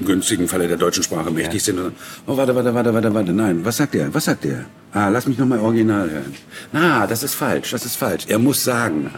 [0.00, 1.78] im günstigen Falle der deutschen Sprache mächtig sind.
[1.78, 1.92] Und,
[2.26, 4.12] oh, warte, warte, warte, warte, warte, nein, was sagt er?
[4.14, 4.64] Was sagt er?
[4.92, 6.34] Ah, lass mich noch mal original hören.
[6.72, 8.24] Na, das ist falsch, das ist falsch.
[8.28, 9.10] Er muss sagen,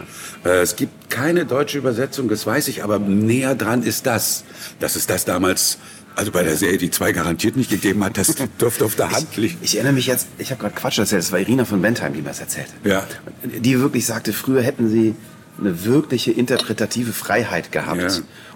[0.43, 4.43] äh, es gibt keine deutsche Übersetzung, das weiß ich, aber näher dran ist das.
[4.79, 5.77] Das ist das damals,
[6.15, 9.37] also bei der Serie, die zwei garantiert nicht gegeben hat, das dürfte auf der Hand
[9.37, 9.57] liegen.
[9.61, 12.21] Ich erinnere mich jetzt, ich habe gerade Quatsch erzählt, es war Irina von Bentheim, die
[12.21, 12.71] mir das erzählte.
[12.83, 13.05] Ja.
[13.43, 15.15] Die wirklich sagte, früher hätten sie
[15.59, 18.01] eine wirkliche interpretative Freiheit gehabt.
[18.01, 18.09] Ja.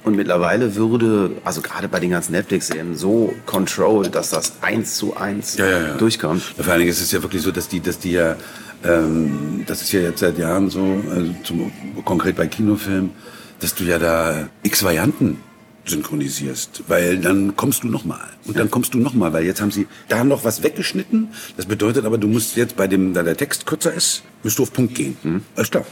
[0.04, 5.16] Und mittlerweile würde, also gerade bei den ganzen Netflix-Serien, so controlled, dass das eins zu
[5.16, 5.94] eins ja, ja.
[5.96, 6.42] durchkommt.
[6.42, 8.36] Vor allen Dingen ist es ja wirklich so, dass die, dass die ja,
[8.84, 11.72] ähm, das ist ja jetzt seit Jahren so, also zum,
[12.04, 13.12] konkret bei Kinofilmen,
[13.60, 15.38] dass du ja da x Varianten
[15.86, 19.62] synchronisierst, weil dann kommst du noch mal und dann kommst du noch mal, weil jetzt
[19.62, 21.30] haben sie da noch was weggeschnitten.
[21.58, 24.64] Das bedeutet aber, du musst jetzt bei dem, da der Text kürzer ist, musst du
[24.64, 25.18] auf Punkt gehen.
[25.24, 25.42] Mhm.
[25.56, 25.86] Alles klar.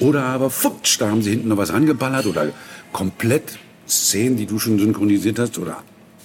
[0.00, 2.52] Oder aber futsch, da haben sie hinten noch was rangeballert oder
[2.92, 5.82] komplett Szenen, die du schon synchronisiert hast oder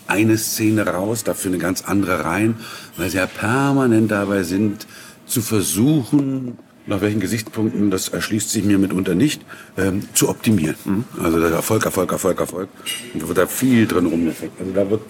[0.08, 2.56] eine Szene raus, dafür eine ganz andere rein,
[2.98, 4.88] weil sie ja permanent dabei sind,
[5.26, 6.58] zu versuchen,
[6.88, 9.42] nach welchen Gesichtspunkten, das erschließt sich mir mitunter nicht,
[9.78, 10.76] ähm, zu optimieren.
[10.86, 11.04] Mhm.
[11.22, 12.70] Also der Erfolg, Erfolg, Erfolg, Erfolg.
[13.14, 14.60] Und da wird da viel drin rumgefeckt.
[14.60, 15.02] Also da wird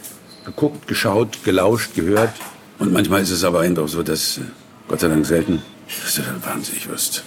[0.45, 2.33] geguckt, geschaut, gelauscht, gehört.
[2.79, 4.41] Und manchmal ist es aber eben auch so, dass, äh,
[4.87, 5.61] Gott sei Dank selten,
[6.03, 7.23] dass du dann wahnsinnig wirst.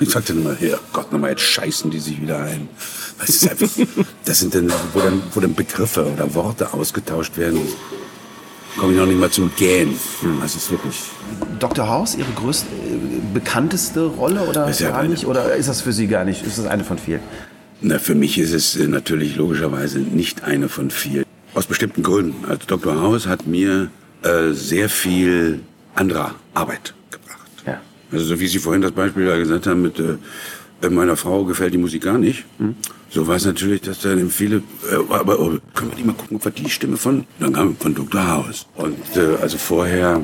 [0.00, 2.68] Ich sagte immer, hier, Gott, nochmal, jetzt scheißen die sich wieder ein.
[3.18, 3.68] Das, ist einfach,
[4.24, 7.60] das sind dann, wo dann, wo dann Begriffe oder Worte ausgetauscht werden,
[8.78, 9.98] komme ich noch nicht mal zum Gähnen.
[10.20, 10.96] Hm, das ist wirklich.
[11.58, 11.88] Dr.
[11.88, 15.26] House, Ihre größte, äh, bekannteste Rolle oder ist ja gar nicht?
[15.26, 16.46] Oder ist das für Sie gar nicht?
[16.46, 17.20] Ist das eine von vielen?
[17.80, 21.24] Na, für mich ist es äh, natürlich logischerweise nicht eine von vielen.
[21.54, 22.44] Aus bestimmten Gründen.
[22.46, 23.00] Also Dr.
[23.00, 23.90] House hat mir
[24.22, 25.60] äh, sehr viel
[25.94, 27.50] anderer Arbeit gebracht.
[27.66, 27.80] Ja.
[28.12, 31.74] Also so wie Sie vorhin das Beispiel da gesagt haben mit äh, meiner Frau gefällt
[31.74, 32.44] die Musik gar nicht.
[32.58, 32.76] Hm.
[33.08, 34.56] So war es natürlich, dass dann viele,
[34.90, 37.76] äh, aber oh, können wir nicht mal gucken, ob wir die Stimme von, dann kam
[37.76, 38.26] von Dr.
[38.26, 38.66] House.
[38.74, 40.22] Und äh, also vorher,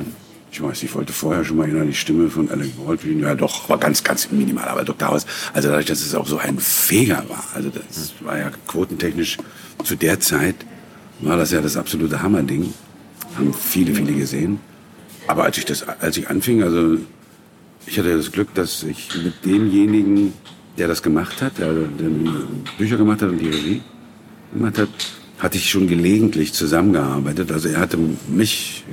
[0.53, 3.67] ich weiß, ich wollte vorher schon mal in die Stimme von Alec Baldwin, ja doch,
[3.69, 5.07] war ganz, ganz minimal, aber Dr.
[5.07, 9.37] House, also dadurch, dass es auch so ein Feger war, also das war ja quotentechnisch
[9.83, 10.55] zu der Zeit,
[11.21, 12.71] war das ja das absolute Hammerding,
[13.35, 14.59] haben viele, viele gesehen.
[15.25, 16.97] Aber als ich das, als ich anfing, also
[17.87, 20.33] ich hatte das Glück, dass ich mit demjenigen
[20.77, 22.09] der das gemacht hat, der, der
[22.77, 23.81] Bücher gemacht hat und die Regie
[24.53, 24.89] gemacht hat,
[25.39, 27.51] hatte ich schon gelegentlich zusammengearbeitet.
[27.51, 28.83] Also er hatte mich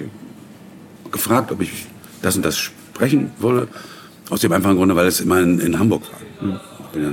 [1.12, 1.86] gefragt, ob ich
[2.22, 3.68] das und das sprechen wolle.
[4.28, 6.48] Aus dem einfachen Grunde, weil es immer in, in Hamburg war.
[6.48, 6.60] Mhm.
[6.80, 7.10] Ich bin ja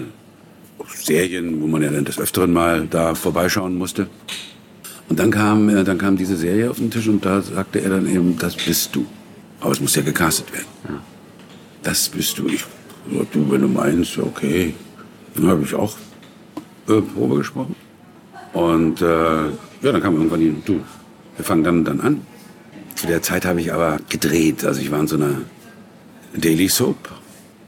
[0.77, 4.07] auf Serien, wo man ja dann des Öfteren mal da vorbeischauen musste.
[5.09, 7.89] Und dann kam, äh, dann kam diese Serie auf den Tisch und da sagte er
[7.89, 9.05] dann eben, das bist du.
[9.59, 10.67] Aber es muss ja gecastet werden.
[10.87, 11.01] Ja.
[11.83, 12.47] Das bist du.
[12.47, 12.65] Ich
[13.09, 14.73] ja, du, wenn du meinst, okay.
[15.35, 15.95] Dann habe ich auch
[16.87, 17.75] äh, Probe gesprochen.
[18.53, 20.81] Und äh, ja, dann kam irgendwann die, du,
[21.35, 22.21] wir fangen dann dann an.
[22.97, 24.65] Zu der Zeit habe ich aber gedreht.
[24.65, 25.41] Also ich war in so einer
[26.35, 26.97] Daily Soap.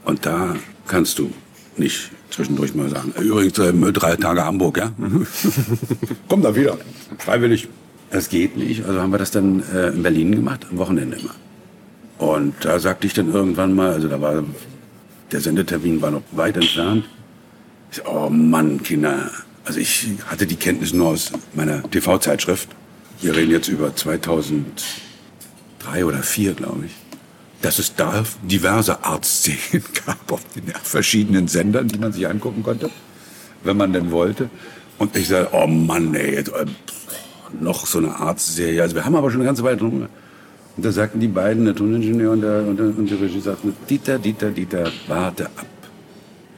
[0.04, 0.56] Und da
[0.88, 1.32] kannst du
[1.76, 4.92] nicht zwischendurch mal sagen, übrigens äh, drei Tage Hamburg, ja?
[6.28, 6.78] Komm da wieder.
[7.18, 7.68] Freiwillig.
[8.10, 8.84] Das geht nicht.
[8.84, 11.34] Also haben wir das dann äh, in Berlin gemacht, am Wochenende immer.
[12.18, 14.42] Und da sagte ich dann irgendwann mal, also da war
[15.30, 17.04] der Sendetermin war noch weit entfernt.
[17.92, 19.30] Ich oh Mann, Kinder.
[19.64, 22.68] Also ich hatte die Kenntnis nur aus meiner TV-Zeitschrift.
[23.20, 23.94] Wir reden jetzt über
[25.80, 26.92] 2003 oder 2004, glaube ich.
[27.62, 32.90] Dass es da diverse Arztszenen gab auf den verschiedenen Sendern, die man sich angucken konnte,
[33.64, 34.48] wenn man denn wollte.
[34.98, 36.66] Und ich sage, oh Mann, ey, jetzt, äh,
[37.60, 38.82] noch so eine Arztserie.
[38.82, 40.08] Also wir haben aber schon eine ganze Weile drum
[40.76, 43.74] und da sagten die beiden, der Toningenieur und der, und der, und der Regie, sagten,
[43.88, 45.66] Dieter, Dieter, Dieter, warte ab.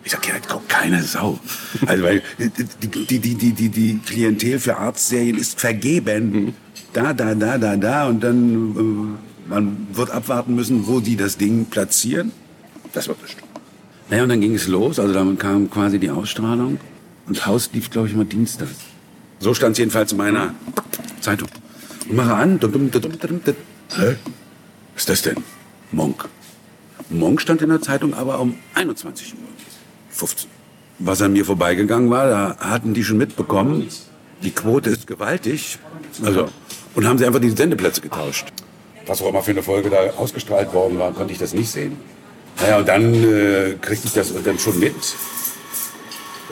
[0.05, 1.39] Ich sag, ja, das kommt keine Sau.
[1.87, 6.33] Also, weil die, die, die, die, die, die Klientel für Arztserien ist vergeben.
[6.33, 6.55] Mhm.
[6.93, 8.07] Da, da, da, da, da.
[8.07, 12.33] Und dann, äh, man wird abwarten müssen, wo die das Ding platzieren.
[12.93, 13.49] Das wird bestimmt.
[14.11, 14.99] Naja, und dann ging es los.
[14.99, 16.79] Also dann kam quasi die Ausstrahlung.
[17.27, 18.77] Und Haus lief, glaube ich, immer dienstags.
[19.39, 20.55] So stand es jedenfalls in meiner
[21.21, 21.49] Zeitung.
[22.09, 22.61] Und mache an.
[22.61, 22.67] Hä?
[24.95, 25.37] Was ist das denn?
[25.93, 26.29] Monk.
[27.11, 29.41] Monk stand in der Zeitung aber um 21 Uhr.
[30.11, 30.51] 15.
[30.99, 33.89] Was an mir vorbeigegangen war, da hatten die schon mitbekommen,
[34.43, 35.79] die Quote ist gewaltig.
[36.25, 36.49] Also,
[36.95, 38.53] und haben sie einfach die Sendeplätze getauscht.
[39.07, 41.97] Was auch immer für eine Folge da ausgestrahlt worden war, konnte ich das nicht sehen.
[42.61, 44.95] Naja, und dann äh, kriegte ich das dann schon mit.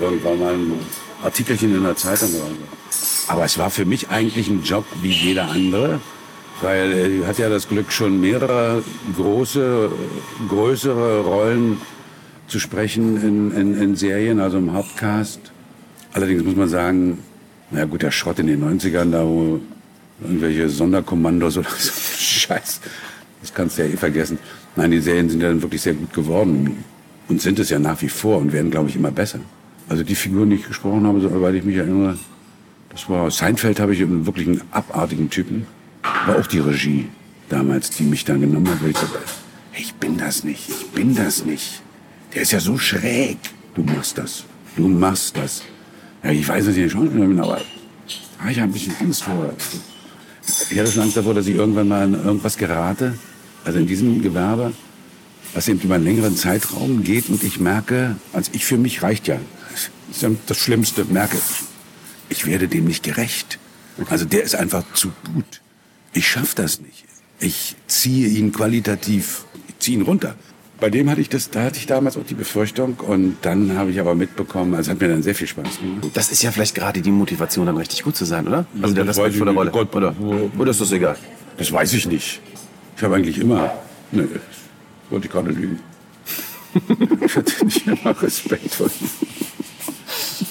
[0.01, 0.73] Irgendwann mal ein
[1.23, 3.33] Artikelchen in der Zeitung oder so.
[3.33, 6.01] Aber es war für mich eigentlich ein Job wie jeder andere.
[6.63, 8.83] Weil er hat ja das Glück, schon mehrere
[9.17, 9.91] große,
[10.49, 11.81] größere Rollen
[12.49, 15.41] zu sprechen in, in, in Serien, also im Hauptcast.
[16.13, 17.19] Allerdings muss man sagen,
[17.71, 19.61] na gut, der Schrott in den 90ern, da wo
[20.23, 22.81] irgendwelche Sonderkommandos oder so, Scheiß,
[23.41, 24.39] das kannst du ja eh vergessen.
[24.77, 26.85] Nein, die Serien sind ja dann wirklich sehr gut geworden
[27.29, 29.41] und sind es ja nach wie vor und werden, glaube ich, immer besser.
[29.89, 32.19] Also die Figuren, die ich gesprochen habe, soweit ich mich erinnere,
[32.91, 35.67] das war Seinfeld, habe ich wirklich einen abartigen Typen
[36.27, 37.09] war auch die Regie
[37.49, 39.19] damals, die mich dann genommen hat, weil ich dachte,
[39.75, 41.83] ich bin das nicht, ich bin das nicht.
[42.35, 43.39] Der ist ja so schräg.
[43.75, 44.45] Du machst das,
[44.77, 45.63] du machst das.
[46.23, 47.61] Ja, ich weiß, dass ich nicht Schauspieler bin, aber
[48.39, 49.53] ah, ich habe ein bisschen Angst vor.
[50.71, 53.19] Ich hatte schon Angst davor, dass ich irgendwann mal in irgendwas gerate,
[53.65, 54.73] also in diesem Gewerbe,
[55.53, 59.27] was eben über einen längeren Zeitraum geht und ich merke, also ich für mich reicht
[59.27, 59.39] ja.
[59.71, 62.37] Das ist ja das Schlimmste, merke ich.
[62.37, 63.59] Ich werde dem nicht gerecht.
[64.09, 65.61] Also der ist einfach zu gut
[66.13, 67.05] ich schaffe das nicht.
[67.39, 70.35] Ich ziehe ihn qualitativ, ich ziehe ihn runter.
[70.81, 73.91] Bei dem hatte ich das, da hatte ich damals auch die Befürchtung und dann habe
[73.91, 76.11] ich aber mitbekommen, also hat mir dann sehr viel Spaß gemacht.
[76.15, 78.65] Das ist ja vielleicht gerade die Motivation, dann richtig gut zu sein, oder?
[78.81, 79.71] Also der Respekt vor der Rolle.
[79.71, 80.15] Gott, oder,
[80.59, 81.17] oder ist das egal?
[81.59, 82.41] Das weiß ich nicht.
[82.97, 83.71] Ich habe eigentlich immer,
[84.11, 84.27] ne,
[85.11, 85.81] wollte ich gerade lügen.
[87.25, 88.91] ich hatte nicht immer Respekt vor.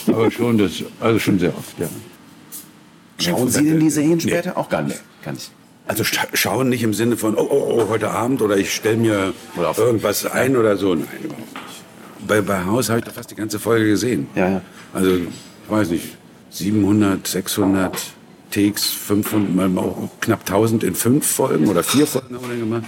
[0.07, 1.87] Aber schon, das, also schon sehr oft, ja.
[3.17, 4.51] Schauen Sie denn die Serien später?
[4.51, 4.55] Nee.
[4.55, 5.01] Auch gar nicht.
[5.23, 5.51] Gar nicht.
[5.89, 9.33] Also schauen nicht im Sinne von, oh, oh, oh heute Abend oder ich stelle mir
[9.75, 10.93] irgendwas ein oder so.
[10.93, 12.27] Nein, überhaupt nicht.
[12.27, 14.27] Bei, bei Haus habe ich da fast die ganze Folge gesehen.
[14.35, 14.61] Ja, ja.
[14.93, 15.27] Also, ich
[15.67, 16.15] weiß nicht,
[16.51, 17.97] 700, 600
[18.51, 22.59] Takes, 500, mal auch knapp 1000 in fünf Folgen oder vier Folgen haben wir dann
[22.59, 22.83] gemacht.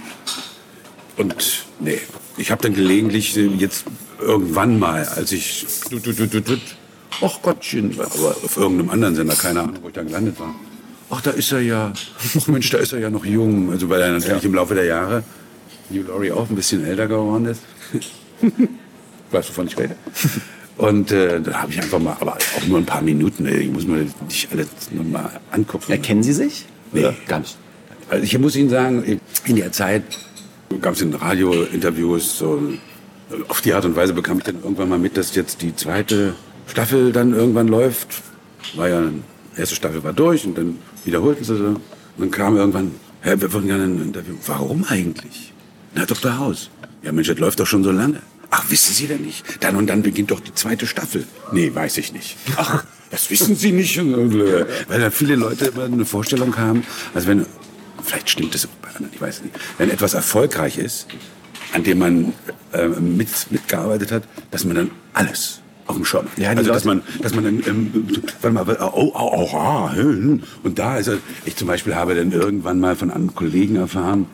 [1.16, 1.34] Und
[1.80, 1.98] nee,
[2.36, 3.84] ich habe dann gelegentlich jetzt
[4.20, 5.66] irgendwann mal, als ich,
[7.20, 10.54] ach Gottchen, aber auf irgendeinem anderen Sender, keine Ahnung, wo ich dann gelandet war.
[11.14, 11.92] Ach, da ist er ja,
[12.38, 13.70] ach Mensch, da ist er ja noch jung.
[13.70, 14.48] Also weil er natürlich ja.
[14.48, 15.22] im Laufe der Jahre,
[15.90, 17.60] Hugh Laurie auch ein bisschen älter geworden ist.
[19.30, 19.94] weißt du, ich rede?
[20.78, 23.70] Und äh, da habe ich einfach mal, aber auch nur ein paar Minuten, ey, ich
[23.70, 25.92] muss mir nicht alles nochmal angucken.
[25.92, 26.64] Erkennen Sie sich?
[26.92, 27.58] Nee, gar nicht.
[28.08, 30.04] Also ich muss Ihnen sagen, in der Zeit
[30.80, 32.62] gab es in Radiointerviews so,
[33.48, 36.34] auf die Art und Weise bekam ich dann irgendwann mal mit, dass jetzt die zweite
[36.66, 38.22] Staffel dann irgendwann läuft.
[38.76, 41.64] War ja, die erste Staffel war durch und dann wiederholten sie so.
[41.64, 41.80] Und
[42.18, 44.34] dann kam irgendwann, Herr, wir würden gerne ein Interview.
[44.46, 45.52] Warum eigentlich?
[45.94, 46.38] Na, Dr.
[46.38, 46.70] Haus.
[47.02, 48.20] Ja, Mensch, das läuft doch schon so lange.
[48.50, 49.44] Ach, wissen Sie denn nicht?
[49.60, 51.24] Dann und dann beginnt doch die zweite Staffel.
[51.52, 52.36] Nee, weiß ich nicht.
[52.56, 53.98] Ach, das wissen Sie nicht.
[54.88, 56.84] Weil da viele Leute immer eine Vorstellung haben,
[57.14, 57.46] also wenn,
[58.02, 61.06] vielleicht stimmt das bei anderen, ich weiß nicht, wenn etwas erfolgreich ist,
[61.72, 62.34] an dem man
[62.72, 65.61] äh, mit, mitgearbeitet hat, dass man dann alles
[65.92, 66.26] auf dem Schirm.
[66.36, 68.06] Ja, also dass man, dass man dann, ähm,
[68.40, 70.42] warte mal, oh, oh, oh, ah, hm.
[70.62, 74.26] und da ist er, ich zum Beispiel habe dann irgendwann mal von einem Kollegen erfahren,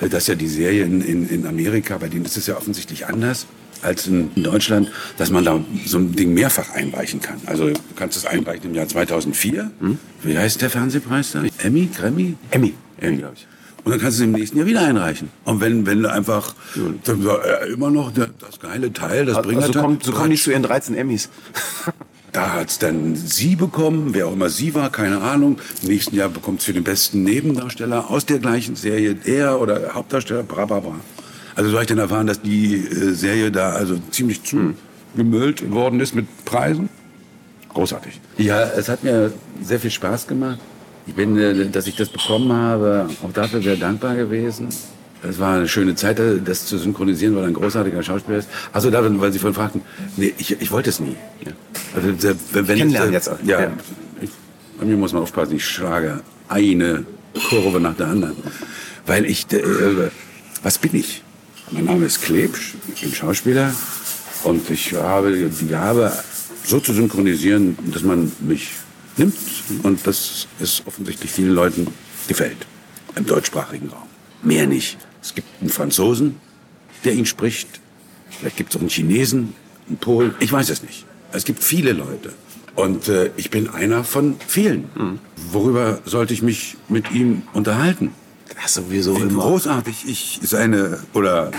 [0.00, 3.06] äh, dass ja die Serie in, in, in Amerika, bei denen ist es ja offensichtlich
[3.06, 3.46] anders
[3.82, 7.40] als in Deutschland, dass man da so ein Ding mehrfach einreichen kann.
[7.46, 9.70] Also du kannst es einreichen im Jahr 2004.
[9.80, 9.98] Hm?
[10.22, 11.44] Wie heißt der Fernsehpreis da?
[11.58, 11.88] Emmy?
[11.94, 12.36] Grammy?
[12.50, 12.74] Emmy.
[12.98, 13.46] Emmy, glaube ich.
[13.86, 15.28] Und dann kannst du es im nächsten Jahr wieder einreichen.
[15.44, 16.56] Und wenn, wenn du einfach
[17.04, 20.30] dann, äh, immer noch der, das geile Teil, das also, bringt also kommt, so kommen
[20.30, 21.30] nicht zu ihren 13 Emmys.
[22.32, 25.58] Da hat's dann sie bekommen, wer auch immer sie war, keine Ahnung.
[25.80, 29.94] Im nächsten Jahr bekommt es für den besten Nebendarsteller aus der gleichen Serie er oder
[29.94, 30.96] Hauptdarsteller, bra, bra, bra.
[31.54, 35.72] Also so habe ich dann erfahren, dass die äh, Serie da also ziemlich zugemüllt hm.
[35.72, 36.90] worden ist mit Preisen.
[37.72, 38.20] Großartig.
[38.36, 40.58] Ja, es hat mir sehr viel Spaß gemacht.
[41.06, 44.68] Ich bin, äh, dass ich das bekommen habe, auch dafür sehr dankbar gewesen.
[45.22, 48.48] Es war eine schöne Zeit, das zu synchronisieren, weil er ein großartiger Schauspieler ist.
[48.72, 49.80] Also da, weil Sie vorhin fragten,
[50.16, 51.16] nee, ich, ich wollte es nie.
[51.44, 51.52] Ja.
[51.94, 53.38] Also, wenn Kennenlernen ich, jetzt auch.
[53.44, 53.72] Ja, ja.
[54.20, 54.30] Ich,
[54.78, 57.04] bei mir muss man aufpassen, ich schlage eine
[57.48, 58.36] Kurve nach der anderen.
[59.06, 59.62] Weil ich, äh,
[60.62, 61.22] was bin ich?
[61.70, 63.74] Mein Name ist Klebsch, ich bin Schauspieler
[64.44, 66.12] und ich habe die Gabe,
[66.64, 68.70] so zu synchronisieren, dass man mich
[69.18, 69.36] nimmt
[69.82, 71.86] und das ist offensichtlich vielen Leuten
[72.28, 72.66] gefällt
[73.14, 74.08] im deutschsprachigen Raum.
[74.42, 74.98] Mehr nicht.
[75.22, 76.36] Es gibt einen Franzosen,
[77.04, 77.68] der ihn spricht.
[78.30, 79.54] Vielleicht gibt es auch einen Chinesen,
[79.88, 80.34] einen Polen.
[80.40, 81.04] Ich weiß es nicht.
[81.32, 82.32] Es gibt viele Leute.
[82.74, 84.90] Und äh, ich bin einer von vielen.
[84.94, 85.18] Mhm.
[85.50, 88.12] Worüber sollte ich mich mit ihm unterhalten?
[88.62, 89.42] Das sowieso Wie immer.
[89.42, 91.50] großartig ich seine oder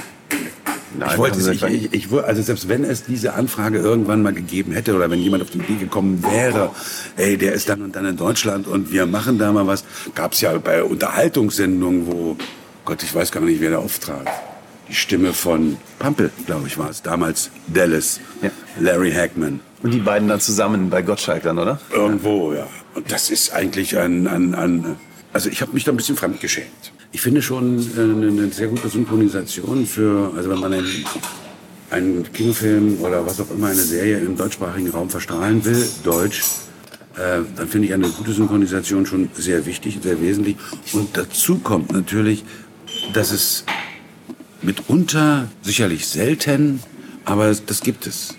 [0.98, 4.34] Nein, ich wollte es, ich, ich, ich, also selbst wenn es diese Anfrage irgendwann mal
[4.34, 6.72] gegeben hätte oder wenn jemand auf die Idee gekommen wäre,
[7.18, 9.84] ey, der ist dann und dann in Deutschland und wir machen da mal was,
[10.16, 12.38] gab es ja bei Unterhaltungssendungen, wo
[12.86, 14.28] Gott, ich weiß gar nicht, wer der auftrat.
[14.88, 17.02] Die Stimme von Pampel, glaube ich, war es.
[17.02, 18.50] Damals Dallas, ja.
[18.80, 19.60] Larry Hackman.
[19.84, 21.80] Und die beiden dann zusammen bei Gottschalk dann, oder?
[21.92, 22.66] Irgendwo, ja.
[22.96, 24.96] Und das ist eigentlich ein, ein, ein
[25.34, 26.94] also ich habe mich da ein bisschen fremdgeschämt.
[27.12, 31.06] Ich finde schon äh, eine sehr gute Synchronisation für, also wenn man einen,
[31.90, 36.44] einen Kinofilm oder was auch immer, eine Serie im deutschsprachigen Raum verstrahlen will, Deutsch,
[37.16, 40.58] äh, dann finde ich eine gute Synchronisation schon sehr wichtig, sehr wesentlich.
[40.94, 42.44] Und dazu kommt natürlich,
[43.14, 43.64] dass es
[44.62, 46.82] mitunter, sicherlich selten,
[47.26, 48.36] aber das gibt es,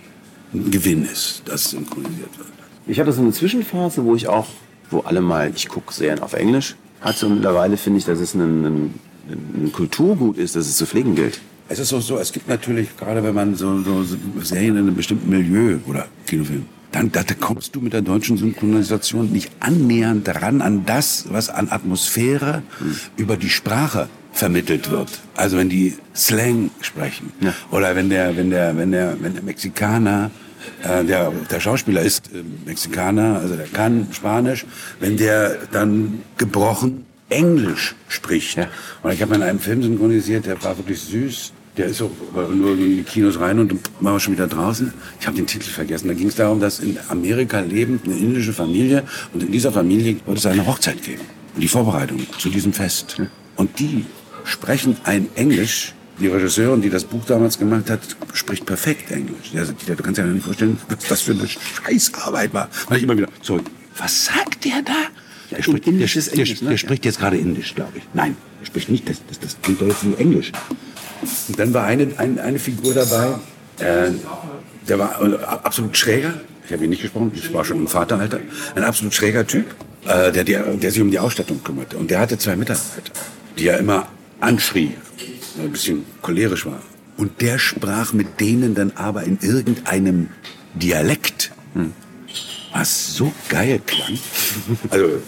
[0.53, 2.49] ein Gewinn ist, dass synchronisiert wird.
[2.87, 4.47] Ich hatte so eine Zwischenphase, wo ich auch,
[4.91, 8.35] wo alle mal, ich gucke Serien auf Englisch, hatte und mittlerweile finde ich, dass es
[8.35, 8.95] ein, ein,
[9.29, 11.41] ein Kulturgut ist, dass es zu pflegen gilt.
[11.69, 14.05] Es ist auch so, es gibt natürlich, gerade wenn man so, so
[14.43, 19.31] Serien in einem bestimmten Milieu oder Kinofilm, dann da kommst du mit der deutschen Synchronisation
[19.31, 22.97] nicht annähernd dran an das, was an Atmosphäre mhm.
[23.17, 25.21] über die Sprache vermittelt wird.
[25.37, 27.53] Also wenn die Slang sprechen ja.
[27.71, 30.31] oder wenn der, wenn der, wenn der, wenn der Mexikaner
[30.83, 34.67] äh, der, der Schauspieler ist äh, Mexikaner, also der kann Spanisch,
[35.01, 38.57] wenn der dann gebrochen Englisch spricht.
[38.57, 38.69] Ja.
[39.03, 41.53] Und ich habe in einem Film synchronisiert, der war wirklich süß.
[41.77, 44.93] Der ist auch nur in die Kinos rein und war schon wieder draußen.
[45.21, 46.09] Ich habe den Titel vergessen.
[46.09, 50.17] Da ging es darum, dass in Amerika lebend eine indische Familie und in dieser Familie
[50.27, 51.23] wollte es eine Hochzeit geben.
[51.55, 53.23] Und die Vorbereitung zu diesem Fest.
[53.55, 54.07] Und die
[54.45, 55.95] sprechen ein Englisch.
[56.21, 58.01] Die Regisseurin, die das Buch damals gemacht hat,
[58.33, 59.53] spricht perfekt Englisch.
[59.55, 62.69] Also, du kannst dir ja nicht vorstellen, was das für eine Scheißarbeit war.
[62.89, 63.61] Weil ich immer wieder, so,
[63.97, 64.93] was sagt der da?
[65.51, 66.79] Der spricht, der, der, Englisch, der ne?
[66.79, 68.03] spricht jetzt gerade Indisch, glaube ich.
[68.15, 70.53] Nein, er spricht nicht, das, das, das klingt doch jetzt wie Englisch.
[71.49, 73.39] Und dann war eine, eine, eine Figur dabei,
[73.79, 74.11] äh,
[74.89, 76.35] der war äh, absolut schräger.
[76.67, 78.41] Ich habe ihn nicht gesprochen, ich war schon im Vateralter.
[78.75, 79.65] Ein absolut schräger Typ,
[80.05, 81.97] äh, der, der, der sich um die Ausstattung kümmerte.
[81.97, 83.13] Und der hatte zwei Mitarbeiter,
[83.59, 84.09] die er immer
[84.41, 86.81] anschrie, der ein bisschen cholerisch war.
[87.17, 90.29] Und der sprach mit denen dann aber in irgendeinem
[90.75, 91.51] Dialekt,
[92.73, 94.19] was so geil klang.
[94.91, 95.21] Also,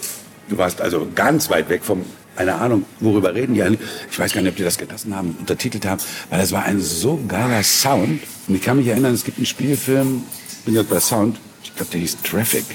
[0.49, 3.89] du warst also ganz weit weg vom, eine Ahnung, worüber reden die eigentlich.
[4.09, 6.79] Ich weiß gar nicht, ob die das gelassen haben, untertitelt haben, weil das war ein
[6.79, 8.21] so geiler Sound.
[8.47, 11.75] Und ich kann mich erinnern, es gibt einen Spielfilm, ich bin jetzt bei Sound, ich
[11.75, 12.65] glaube, der hieß Traffic,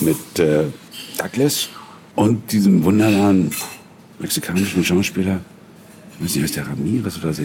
[0.00, 0.64] mit äh,
[1.18, 1.68] Douglas
[2.14, 3.50] und diesem wunderbaren
[4.18, 5.40] mexikanischen Schauspieler,
[6.18, 7.42] ich weiß nicht, heißt der Ramirez oder so.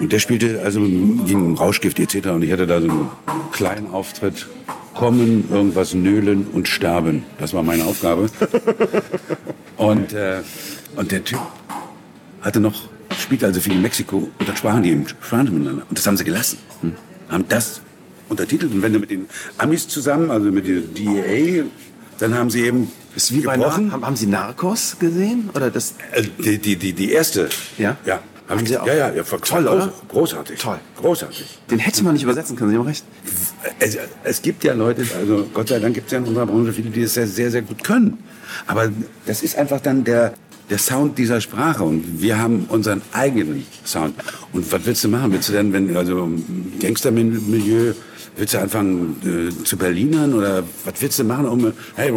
[0.00, 2.28] Und der spielte also gegen Rauschgift etc.
[2.28, 3.08] Und ich hatte da so einen
[3.52, 4.46] kleinen Auftritt.
[4.94, 7.24] Kommen, irgendwas nölen und sterben.
[7.40, 8.28] Das war meine Aufgabe.
[9.76, 10.40] Und, äh,
[10.94, 11.40] und der Typ
[12.42, 12.88] hatte noch,
[13.18, 15.82] spielte also viel in Mexiko und dann sprachen die, eben- sprachen die miteinander.
[15.88, 16.58] Und das haben sie gelassen.
[17.28, 17.80] Haben das
[18.28, 18.72] untertitelt.
[18.72, 19.26] Und wenn du mit den
[19.58, 21.64] Amis zusammen, also mit der DEA,
[22.18, 23.92] dann haben sie eben Ist wie bei gebrochen.
[23.92, 25.50] haben, haben Sie Narcos gesehen?
[25.54, 25.94] Oder das?
[26.12, 27.48] Äh, Die, die, die, die erste.
[27.78, 27.96] Ja?
[28.06, 28.20] Ja.
[28.46, 28.86] Hab Haben ich, Sie auch?
[28.86, 29.90] ja, ja, ja, Toll, oder?
[30.08, 30.60] Großartig.
[30.60, 30.78] Toll.
[31.00, 31.58] Großartig.
[31.70, 33.04] Den hätte man nicht übersetzen können, Sie haben recht.
[33.78, 36.72] Es, es gibt ja Leute, also Gott sei Dank gibt es ja in unserer Branche
[36.74, 38.18] viele, die das sehr, sehr, sehr gut können.
[38.66, 38.90] Aber
[39.24, 40.34] das ist einfach dann der,
[40.68, 44.14] der Sound dieser Sprache und wir haben unseren eigenen Sound.
[44.52, 45.32] Und was willst du machen?
[45.32, 46.30] Willst du denn, wenn, also
[46.80, 47.94] Gangstermilieu,
[48.36, 52.12] willst du anfangen äh, zu Berlinern oder was willst du machen, um, hey,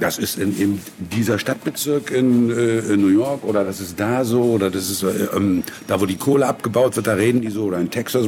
[0.00, 4.24] das ist in, in dieser Stadtbezirk in, äh, in New York oder das ist da
[4.24, 7.50] so oder das ist äh, ähm, da, wo die Kohle abgebaut wird, da reden die
[7.50, 8.26] so oder in Texas.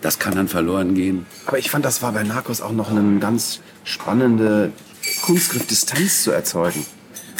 [0.00, 1.26] Das kann dann verloren gehen.
[1.46, 4.72] Aber ich fand, das war bei Narcos auch noch eine ganz spannende
[5.22, 6.84] Kunstgriff, Distanz zu erzeugen.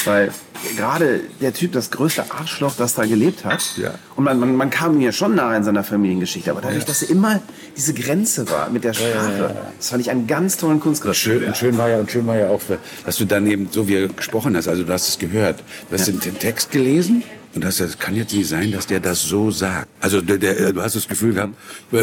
[0.04, 0.32] Weil
[0.76, 3.94] gerade der Typ, das größte Arschloch, das da gelebt hat, Ja.
[4.16, 7.10] und man, man, man kam mir schon nahe in seiner Familiengeschichte, aber dadurch, dass er
[7.10, 7.40] immer
[7.76, 11.16] diese Grenze war mit der Sprache, das fand ich einen ganz tollen Kunstgriff.
[11.16, 12.60] Schön, und schön war ja, und schön war ja auch,
[13.04, 15.98] dass du dann eben so wie er gesprochen hast, also du hast es gehört, du
[15.98, 17.22] hast den, Text gelesen
[17.54, 19.88] und hast, das kann jetzt nicht sein, dass der das so sagt.
[20.00, 21.54] Also der, der, du hast das Gefühl gehabt,
[21.92, 21.96] äh,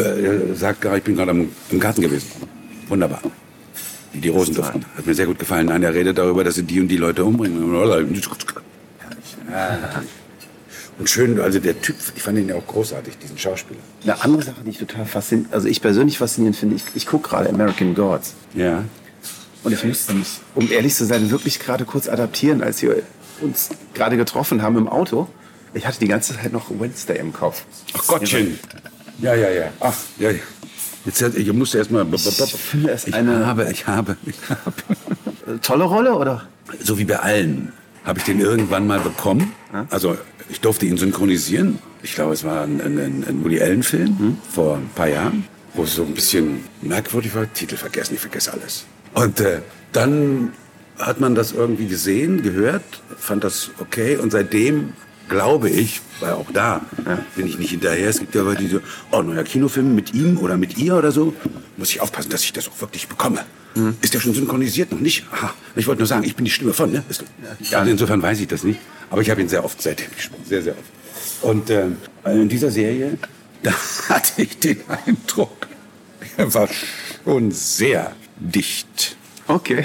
[0.50, 1.30] er sagt gerade, ich bin gerade
[1.70, 2.28] im Garten gewesen.
[2.88, 3.22] Wunderbar.
[4.14, 4.84] Die Rosen duften.
[4.96, 5.66] Hat mir sehr gut gefallen.
[5.66, 7.62] Nein, er redet darüber, dass sie die und die Leute umbringen.
[10.96, 13.80] Und schön, also der Typ, ich fand ihn ja auch großartig, diesen Schauspieler.
[14.04, 17.30] Eine andere Sache, die ich total faszinierend, also ich persönlich faszinierend finde, ich, ich gucke
[17.30, 18.34] gerade American Gods.
[18.54, 18.84] Ja.
[19.64, 23.02] Und ich musste mich, um ehrlich zu sein, wirklich gerade kurz adaptieren, als wir
[23.40, 25.26] uns gerade getroffen haben im Auto.
[25.72, 27.64] Ich hatte die ganze Zeit noch Wednesday im Kopf.
[27.94, 28.58] Ach Gottchen.
[29.18, 29.70] Ja, ja, ja.
[29.80, 30.38] Ach, ja, ja.
[31.04, 32.06] Jetzt, ich musste erst mal.
[32.12, 32.22] Ich
[32.56, 34.72] finde es Ich eine- habe, ich habe, ich habe.
[35.46, 36.42] Äh, Tolle Rolle, oder?
[36.82, 37.70] So wie bei allen
[38.04, 39.52] habe ich den irgendwann mal bekommen.
[39.90, 40.16] Also
[40.48, 41.78] ich durfte ihn synchronisieren.
[42.02, 45.96] Ich glaube, es war ein, ein, ein Woody Allen-Film vor ein paar Jahren, wo es
[45.96, 47.50] so ein bisschen merkwürdig war.
[47.52, 48.86] Titel vergessen, ich vergesse alles.
[49.12, 49.60] Und äh,
[49.92, 50.52] dann
[50.98, 52.84] hat man das irgendwie gesehen, gehört,
[53.18, 54.94] fand das okay und seitdem
[55.28, 56.82] glaube ich, weil auch da
[57.36, 58.08] bin ich nicht hinterher.
[58.08, 61.12] Es gibt ja Leute, die so, oh, neuer Kinofilm mit ihm oder mit ihr oder
[61.12, 61.34] so.
[61.76, 63.44] Muss ich aufpassen, dass ich das auch wirklich bekomme.
[64.00, 64.92] Ist der schon synchronisiert?
[64.92, 65.24] Noch nicht?
[65.32, 65.52] Aha.
[65.74, 67.02] Ich wollte nur sagen, ich bin die Stimme von, ne?
[67.08, 67.24] Ist,
[67.70, 68.78] ja, also insofern weiß ich das nicht.
[69.10, 70.46] Aber ich habe ihn sehr oft seitdem gespielt.
[70.46, 71.42] Sehr, sehr oft.
[71.42, 71.86] Und äh,
[72.24, 73.18] in dieser Serie,
[73.62, 73.72] da
[74.08, 75.66] hatte ich den Eindruck,
[76.36, 76.68] er war
[77.24, 79.16] schon sehr dicht.
[79.48, 79.84] Okay.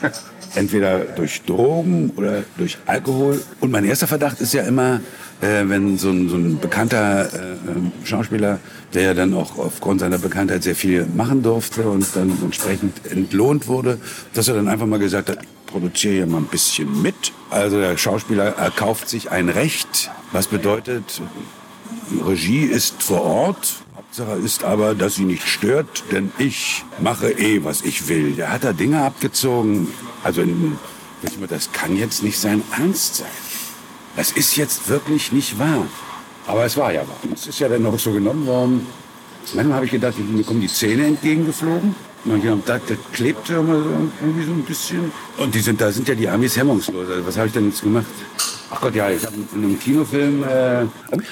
[0.56, 3.42] Entweder durch Drogen oder durch Alkohol.
[3.60, 5.00] Und mein erster Verdacht ist ja immer,
[5.40, 8.58] äh, wenn so ein, so ein bekannter äh, Schauspieler,
[8.94, 13.68] der ja dann auch aufgrund seiner Bekanntheit sehr viel machen durfte und dann entsprechend entlohnt
[13.68, 13.98] wurde,
[14.32, 17.32] dass er dann einfach mal gesagt hat, ich produziere hier mal ein bisschen mit.
[17.50, 21.20] Also der Schauspieler erkauft sich ein Recht, was bedeutet,
[22.24, 23.74] Regie ist vor Ort.
[23.96, 28.32] Hauptsache ist aber, dass sie nicht stört, denn ich mache eh, was ich will.
[28.32, 29.88] Der hat da Dinge abgezogen.
[30.26, 30.42] Also,
[31.48, 33.28] das kann jetzt nicht sein Ernst sein.
[34.16, 35.86] Das ist jetzt wirklich nicht wahr.
[36.48, 37.18] Aber es war ja wahr.
[37.32, 38.86] Es ist ja dann noch so genommen worden.
[39.54, 41.94] Manchmal habe ich gedacht, mir kommen die Zähne entgegengeflogen.
[42.24, 45.12] Und dann gedacht, das, klebt ja immer so irgendwie so ein bisschen.
[45.38, 47.08] Und die sind, da sind ja die Amis hemmungslos.
[47.08, 48.06] Also was habe ich denn jetzt gemacht?
[48.68, 50.86] Ach Gott, ja, ich habe in einem Kinofilm äh,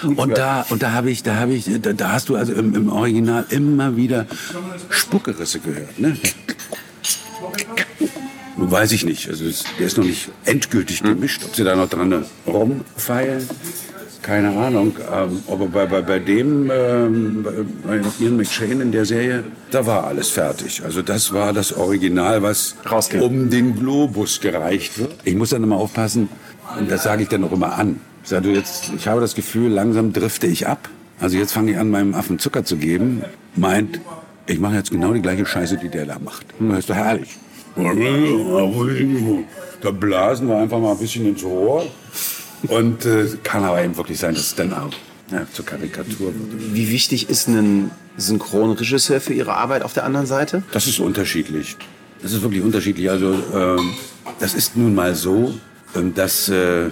[0.06, 2.76] und da und da habe ich, da habe ich, da, da hast du also im,
[2.76, 4.26] im Original immer wieder
[4.88, 6.16] Spuckerisse gehört, ne?
[8.74, 9.28] Weiß ich nicht.
[9.28, 11.44] Also es, der ist noch nicht endgültig gemischt.
[11.44, 13.48] Ob sie da noch dran rumfeilen,
[14.20, 14.96] keine Ahnung.
[15.12, 17.46] Ähm, aber bei, bei, bei dem, ähm,
[17.86, 20.82] bei Ian McShane in der Serie, da war alles fertig.
[20.84, 23.22] Also das war das Original, was Rausgeht.
[23.22, 25.14] um den Globus gereicht wird.
[25.22, 26.28] Ich muss dann immer aufpassen,
[26.76, 28.00] und das sage ich dann auch immer an.
[28.24, 30.88] Ich sage, du jetzt, ich habe das Gefühl, langsam drifte ich ab.
[31.20, 33.22] Also jetzt fange ich an, meinem Affen Zucker zu geben.
[33.54, 34.00] Meint,
[34.48, 36.46] ich mache jetzt genau die gleiche Scheiße, die der da macht.
[36.58, 37.36] Das ist doch herrlich.
[39.80, 41.86] Da blasen wir einfach mal ein bisschen ins Rohr.
[42.68, 44.90] Und äh, kann aber eben wirklich sein, dass es dann auch
[45.30, 46.74] ja, zur Karikatur wird.
[46.74, 50.62] Wie wichtig ist ein Synchronregisseur für Ihre Arbeit auf der anderen Seite?
[50.72, 51.76] Das ist unterschiedlich.
[52.22, 53.10] Das ist wirklich unterschiedlich.
[53.10, 53.92] Also ähm,
[54.40, 55.54] das ist nun mal so,
[55.94, 56.90] ähm, dass äh,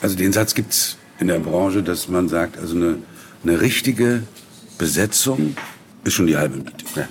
[0.00, 2.96] also den Satz gibt's in der Branche, dass man sagt, also eine,
[3.42, 4.22] eine richtige
[4.78, 5.56] Besetzung
[6.04, 6.84] ist schon die halbe Miete.
[6.96, 7.08] Ja.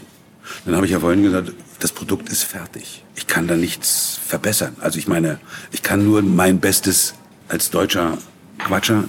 [0.66, 1.54] Dann habe ich ja vorhin gesagt,
[1.84, 3.04] das Produkt ist fertig.
[3.14, 4.74] Ich kann da nichts verbessern.
[4.80, 5.40] Also ich meine,
[5.74, 7.14] ich kann nur mein Bestes
[7.50, 8.18] als deutscher
[8.58, 9.04] Quatscher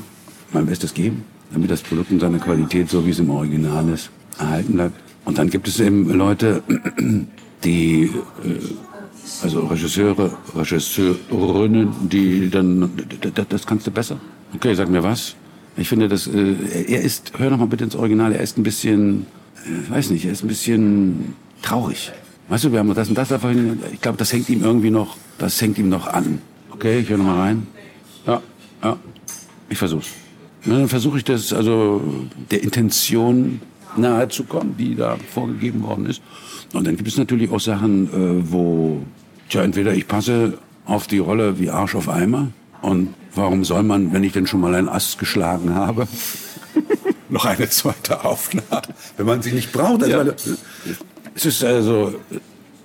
[0.52, 1.22] mein Bestes geben,
[1.52, 4.10] damit das Produkt in seiner Qualität, so wie es im Original ist,
[4.40, 4.96] erhalten bleibt.
[5.24, 6.64] Und dann gibt es eben Leute,
[7.64, 8.10] die,
[8.42, 8.58] äh,
[9.44, 14.18] also Regisseure, Regisseurinnen, die dann, das, das kannst du besser.
[14.52, 15.36] Okay, sag mir was.
[15.76, 16.56] Ich finde, dass äh,
[16.88, 19.26] er ist, hör noch mal bitte ins Original, er ist ein bisschen,
[19.64, 22.12] äh, weiß nicht, er ist ein bisschen traurig.
[22.48, 23.30] Weißt du, wir haben das und das,
[23.92, 26.40] ich glaube, das hängt ihm irgendwie noch, das hängt ihm noch an.
[26.70, 27.66] Okay, ich höre noch mal rein.
[28.26, 28.42] Ja,
[28.82, 28.96] ja,
[29.68, 30.08] ich versuch's.
[30.64, 32.02] Ja, dann versuche ich das, also
[32.50, 33.60] der Intention
[33.96, 36.22] nahe zu kommen, die da vorgegeben worden ist.
[36.72, 39.02] Und dann gibt es natürlich auch Sachen, äh, wo,
[39.48, 42.48] tja, entweder ich passe auf die Rolle wie Arsch auf Eimer
[42.82, 46.06] und warum soll man, wenn ich denn schon mal einen Ast geschlagen habe,
[47.28, 48.82] noch eine zweite Aufnahme,
[49.16, 50.02] wenn man sie nicht braucht?
[50.02, 50.34] Also, ja.
[51.34, 52.14] Es ist also,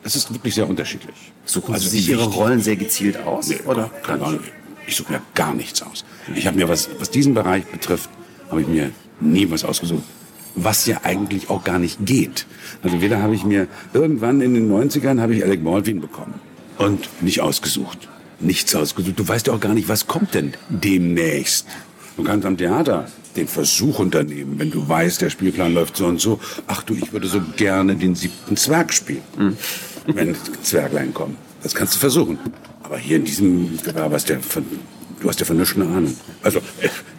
[0.03, 1.15] es ist wirklich sehr unterschiedlich.
[1.45, 3.47] Suchen also Sie sich Ihre Rollen sehr gezielt aus?
[3.47, 3.89] Nee, oder?
[4.03, 4.39] Keine Ahnung.
[4.87, 6.03] Ich suche mir gar nichts aus.
[6.35, 8.09] Ich habe mir, was, was diesen Bereich betrifft,
[8.49, 10.03] habe ich mir nie was ausgesucht.
[10.55, 12.47] Was ja eigentlich auch gar nicht geht.
[12.81, 16.33] Also weder habe ich mir, irgendwann in den 90ern habe ich Alec Baldwin bekommen.
[16.79, 18.09] Und nicht ausgesucht.
[18.39, 19.19] Nichts ausgesucht.
[19.19, 21.67] Du weißt ja auch gar nicht, was kommt denn demnächst.
[22.17, 23.07] Du kannst am Theater
[23.39, 26.39] den Versuch unternehmen, wenn du weißt, der Spielplan läuft so und so.
[26.67, 29.57] Ach du, ich würde so gerne den siebten Zwerg spielen, mhm.
[30.07, 31.37] wenn Zwerglein kommen.
[31.63, 32.37] Das kannst du versuchen.
[32.83, 34.65] Aber hier in diesem Gewerbe hast du von,
[35.19, 36.15] du hast ja von nichts eine Ahnung.
[36.43, 36.59] Also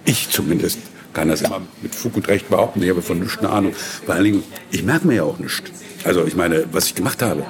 [0.04, 0.78] ich zumindest
[1.12, 2.82] kann das immer mit Fug und Recht behaupten.
[2.82, 3.74] Ich habe von nichts eine Ahnung.
[4.04, 5.70] Vor allen Dingen, ich merke mir ja auch nichts.
[6.04, 7.44] Also ich meine, was ich gemacht habe.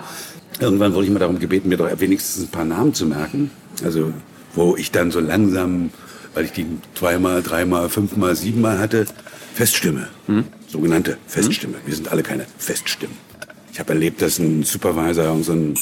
[0.58, 3.50] Irgendwann wurde ich mal darum gebeten, mir doch wenigstens ein paar Namen zu merken.
[3.82, 4.12] Also
[4.54, 5.90] wo ich dann so langsam,
[6.34, 9.06] weil ich die zweimal, dreimal, fünfmal, siebenmal hatte,
[9.54, 10.08] Feststimme.
[10.26, 10.44] Hm?
[10.68, 11.76] Sogenannte Feststimme.
[11.84, 13.16] Wir sind alle keine Feststimmen.
[13.72, 15.74] Ich habe erlebt, dass ein Supervisor und so ein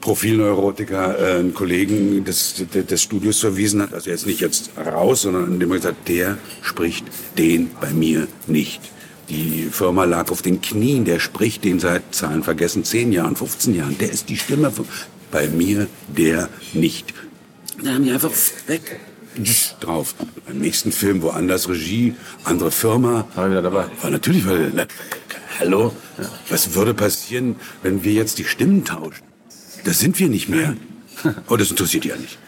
[0.00, 5.52] Profilneurotiker äh, einen Kollegen des, des Studios verwiesen hat, also jetzt nicht jetzt raus, sondern
[5.52, 7.04] indem er gesagt hat, der spricht
[7.38, 8.80] den bei mir nicht.
[9.28, 13.74] Die Firma lag auf den Knien, der spricht den seit Zahlen vergessen, 10 Jahren, 15
[13.74, 13.96] Jahren.
[13.98, 14.86] Der ist die Stimme von,
[15.30, 17.14] bei mir, der nicht.
[17.82, 18.32] Da haben die einfach
[18.66, 19.00] weg
[19.80, 20.14] drauf.
[20.46, 22.14] Beim nächsten Film woanders Regie,
[22.44, 23.26] andere Firma.
[23.34, 23.86] War wieder dabei.
[24.00, 24.86] War natürlich, weil, na,
[25.58, 25.92] hallo,
[26.48, 29.24] was würde passieren, wenn wir jetzt die Stimmen tauschen?
[29.84, 30.76] Das sind wir nicht mehr.
[31.46, 32.38] Aber das interessiert die ja nicht.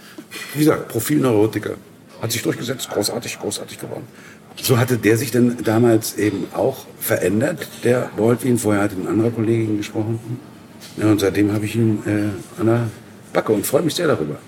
[0.54, 1.76] Wie gesagt, Profilneurotiker.
[2.20, 4.04] Hat sich durchgesetzt, großartig, großartig geworden.
[4.62, 8.58] So hatte der sich dann damals eben auch verändert, der Baldwin.
[8.58, 10.18] Vorher hatte ein anderer Kollegin gesprochen.
[10.96, 12.88] Ja, und seitdem habe ich ihn äh, an der
[13.32, 14.38] Backe und freue mich sehr darüber.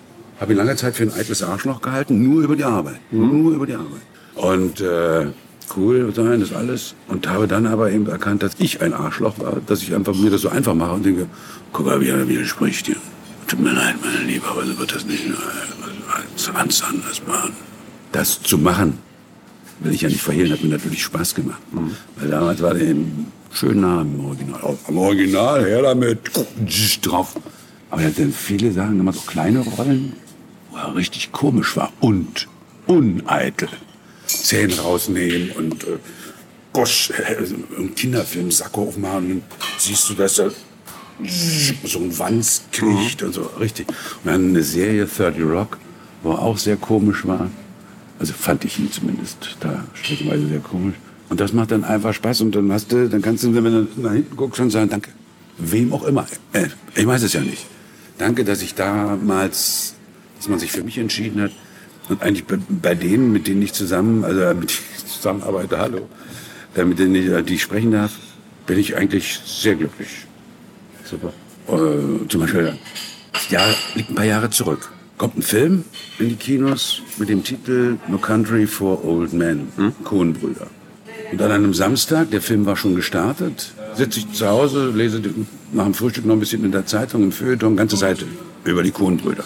[0.41, 3.01] Habe ihn lange Zeit für ein eitles Arschloch gehalten, nur über die Arbeit.
[3.11, 3.43] Mhm.
[3.43, 4.03] Nur über die Arbeit.
[4.34, 5.26] Und äh,
[5.76, 6.95] cool sein, das alles.
[7.09, 10.30] Und habe dann aber eben erkannt, dass ich ein Arschloch war, dass ich einfach mir
[10.30, 11.26] das so einfach mache und denke,
[11.72, 12.97] guck mal, wie er widerspricht hier.
[13.47, 15.24] Tut mir leid, meine Liebe, aber so wird das nicht
[16.66, 17.53] ganz anders machen.
[18.12, 18.99] Das zu machen,
[19.80, 21.61] will ich ja nicht verhehlen, hat mir natürlich Spaß gemacht.
[21.72, 21.93] Mhm.
[22.16, 24.61] Weil damals war der eben schön nah am Original.
[24.62, 26.18] Auch am Original, her damit,
[27.03, 27.34] drauf.
[27.91, 30.12] Aber er hat dann viele Sachen gemacht, so kleine Rollen,
[30.77, 32.49] wo er richtig komisch war und
[32.87, 33.68] uneitel.
[34.27, 35.99] Zähne rausnehmen und äh,
[36.72, 37.37] Gosch, äh,
[37.77, 39.43] einen Kinderfilm Sakko aufmachen und
[39.79, 40.51] siehst du, dass er
[41.85, 43.89] so ein Wanz kriegt und so, richtig.
[43.89, 45.79] Und dann eine Serie, 30 Rock,
[46.22, 47.51] wo er auch sehr komisch war.
[48.18, 50.97] Also fand ich ihn zumindest da streckenweise sehr komisch.
[51.29, 53.89] Und das macht dann einfach Spaß und dann hast du, dann kannst du, wenn du
[53.97, 55.11] nach hinten guckst, schon sagen, danke.
[55.59, 56.27] Wem auch immer.
[56.53, 57.64] Äh, ich weiß es ja nicht.
[58.18, 59.95] Danke, dass ich damals,
[60.47, 61.51] dass man sich für mich entschieden hat.
[62.09, 66.09] Und eigentlich bei, bei denen, mit denen ich zusammen, also mit denen ich zusammenarbeite, hallo,
[66.76, 68.12] äh, mit denen ich, die ich sprechen darf,
[68.64, 70.09] bin ich eigentlich sehr glücklich.
[71.05, 71.32] Super.
[71.66, 72.78] Äh, zum Beispiel
[73.51, 74.92] Jahr, liegt ein paar Jahre zurück.
[75.18, 75.84] Kommt ein Film
[76.20, 79.92] in die Kinos mit dem Titel No Country for Old Men, hm?
[80.05, 80.68] Coen-Brüder.
[81.32, 85.20] Und an einem Samstag, der Film war schon gestartet, sitze ich zu Hause, lese
[85.72, 88.26] nach dem Frühstück noch ein bisschen in der Zeitung, im Feuilleton, ganze Seite
[88.64, 89.44] über die Coen-Brüder.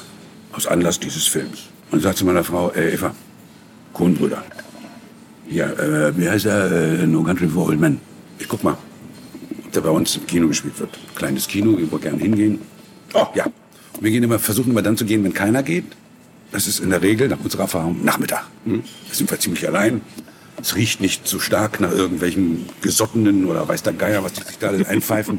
[0.52, 1.68] Aus Anlass dieses Films.
[1.90, 3.14] Und sagt zu meiner Frau, äh, Eva,
[3.92, 4.42] Coen-Brüder.
[5.48, 6.70] Ja, äh, wie heißt er?
[6.70, 8.00] Äh, no Country for Old Men.
[8.38, 8.76] Ich guck mal,
[9.64, 10.90] ob der bei uns im Kino gespielt wird.
[11.16, 12.60] Kleines Kino, ich würde gerne hingehen.
[13.14, 13.46] Oh, ja.
[14.00, 15.84] Wir gehen immer, versuchen immer dann zu gehen, wenn keiner geht.
[16.52, 18.46] Das ist in der Regel, nach unserer Erfahrung, Nachmittag.
[18.64, 18.82] Hm?
[19.08, 20.00] Da sind wir ziemlich allein.
[20.60, 24.58] Es riecht nicht zu stark nach irgendwelchen Gesottenen oder weiß der Geier, was die sich
[24.58, 25.38] da alles einpfeifen.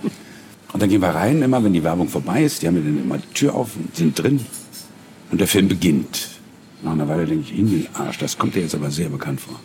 [0.74, 2.62] Und dann gehen wir rein, immer wenn die Werbung vorbei ist.
[2.62, 4.46] Die haben dann immer die Tür auf und sind drin.
[5.32, 6.28] Und der Film beginnt.
[6.84, 9.42] Nach einer Weile denke ich, in den Arsch, das kommt dir jetzt aber sehr bekannt
[9.42, 9.60] vor.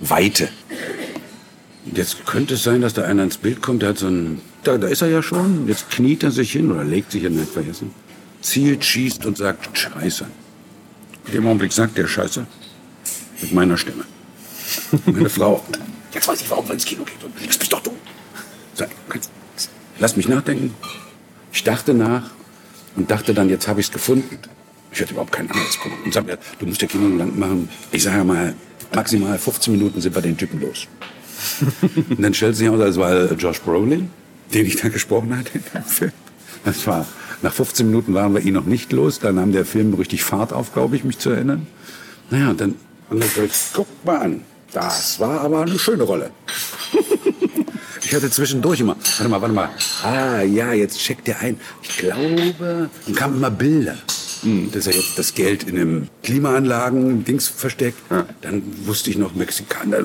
[0.00, 0.48] Weite.
[1.84, 4.40] Und jetzt könnte es sein, dass da einer ins Bild kommt, der hat so ein,
[4.62, 7.34] da, da ist er ja schon, jetzt kniet er sich hin oder legt sich hin,
[7.34, 7.90] nicht vergessen,
[8.40, 10.26] zielt, schießt und sagt Scheiße.
[11.26, 12.46] In dem Augenblick sagt der Scheiße
[13.40, 14.04] mit meiner Stimme.
[15.06, 15.62] Meine Frau,
[16.14, 17.22] jetzt weiß ich, warum wir ins Kino geht.
[17.22, 17.92] Und das bist doch du.
[18.74, 18.90] Sag,
[19.98, 20.74] lass mich nachdenken.
[21.52, 22.30] Ich dachte nach
[22.94, 24.38] und dachte dann, jetzt habe ich es gefunden.
[24.92, 26.04] Ich hatte überhaupt keinen Anhaltspunkt.
[26.04, 27.68] Und sag mir, du musst der Kino lang machen.
[27.92, 28.54] Ich sage mal,
[28.94, 30.86] maximal 15 Minuten sind wir den Typen los.
[32.08, 34.10] und dann stellt sich heraus, es war Josh Brolin,
[34.52, 36.12] den ich da gesprochen hatte in dem Film.
[36.64, 37.06] Das war,
[37.40, 39.18] nach 15 Minuten waren wir ihn noch nicht los.
[39.18, 41.66] Dann nahm der Film richtig Fahrt auf, glaube ich, mich zu erinnern.
[42.30, 42.74] Naja, und dann,
[43.10, 44.42] und dann ich, guck mal an.
[44.72, 46.30] Das war aber eine schöne Rolle.
[48.02, 49.70] ich hatte zwischendurch immer, warte mal, warte mal.
[50.02, 51.60] Ah, ja, jetzt checkt der ein.
[51.82, 53.98] Ich glaube, dann kamen immer Bilder.
[54.42, 57.98] Hm, dass er jetzt das Geld in einem Klimaanlagen-Dings versteckt.
[58.10, 58.26] Ja.
[58.40, 60.02] Dann wusste ich noch Mexikaner, äh,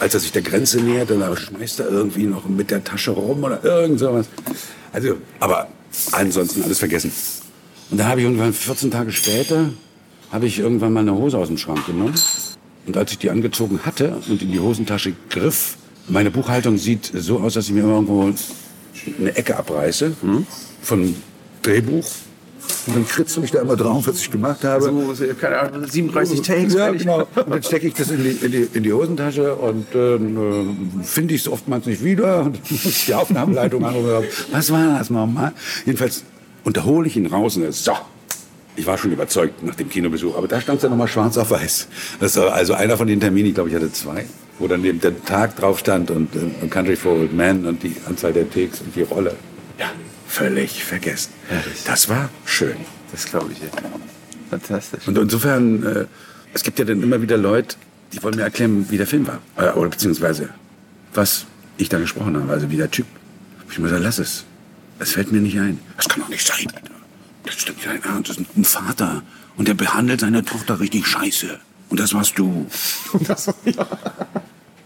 [0.00, 3.44] als er sich der Grenze nähert, dann schmeißt er irgendwie noch mit der Tasche rum
[3.44, 4.26] oder irgend sowas.
[4.92, 5.68] Also, aber
[6.12, 7.12] ansonsten alles vergessen.
[7.90, 9.70] Und dann habe ich irgendwann 14 Tage später,
[10.32, 12.14] habe ich irgendwann mal eine Hose aus dem Schrank genommen
[12.86, 15.76] und als ich die angezogen hatte und in die Hosentasche griff,
[16.08, 18.32] meine Buchhaltung sieht so aus, dass ich mir irgendwo
[19.18, 20.46] eine Ecke abreiße hm?
[20.82, 21.14] von
[21.62, 22.04] Drehbuch.
[22.86, 24.84] Und dann kritzel ich da immer drauf, was ich gemacht habe.
[24.84, 26.74] So, keine Ahnung, 37 Takes.
[26.74, 27.20] Ja, genau.
[27.34, 30.18] Und dann stecke ich das in die, in die, in die Hosentasche und äh,
[31.02, 32.44] finde ich es oftmals nicht wieder.
[32.44, 34.26] Und dann muss ich die Aufnahmeleitung anrufen.
[34.52, 35.52] Was war das nochmal?
[35.84, 36.24] Jedenfalls
[36.64, 37.92] unterhole ich ihn raus und er so,
[38.76, 41.50] ich war schon überzeugt nach dem Kinobesuch, aber da stand es ja nochmal schwarz auf
[41.50, 41.88] weiß.
[42.20, 44.26] Das war also einer von den Terminen, ich glaube, ich hatte zwei,
[44.58, 47.96] wo dann eben der Tag drauf stand und äh, Country for Old Men und die
[48.06, 49.34] Anzahl der Takes und die Rolle.
[49.78, 49.86] Ja,
[50.36, 51.32] völlig vergessen.
[51.48, 51.84] Herrlich.
[51.86, 52.76] Das war schön.
[53.10, 53.58] Das glaube ich.
[53.58, 53.68] Ja.
[54.50, 55.08] Fantastisch.
[55.08, 56.06] Und insofern, äh,
[56.52, 57.76] es gibt ja dann immer wieder Leute,
[58.12, 59.40] die wollen mir erklären, wie der Film war.
[59.56, 60.50] Äh, oder beziehungsweise,
[61.14, 61.46] was
[61.78, 63.06] ich da gesprochen habe, also wie der Typ.
[63.70, 64.44] Ich muss sagen, lass es.
[64.98, 65.78] Es fällt mir nicht ein.
[65.96, 66.66] Das kann doch nicht sein.
[67.44, 68.30] Das stimmt ja ernst.
[68.30, 69.22] Das ist ein Vater.
[69.56, 71.58] Und der behandelt seine Tochter richtig scheiße.
[71.88, 72.66] Und das warst du.
[73.26, 73.86] Das, ja.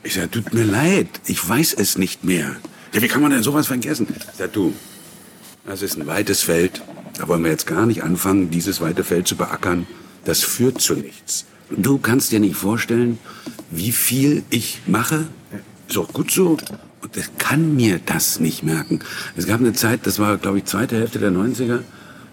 [0.05, 1.09] Ich sag, tut mir leid.
[1.27, 2.57] Ich weiß es nicht mehr.
[2.93, 4.07] Ja, wie kann man denn sowas vergessen?
[4.11, 4.75] Ich sag, du,
[5.67, 6.83] das ist ein weites Feld.
[7.19, 9.87] Da wollen wir jetzt gar nicht anfangen, dieses weite Feld zu beackern.
[10.25, 11.47] Das führt zu nichts.
[11.71, 13.19] Du kannst dir nicht vorstellen,
[13.71, 15.27] wie viel ich mache.
[15.89, 16.57] Ist auch gut so.
[17.03, 19.01] Und ich kann mir das nicht merken.
[19.37, 21.81] Es gab eine Zeit, das war, glaube ich, zweite Hälfte der 90er.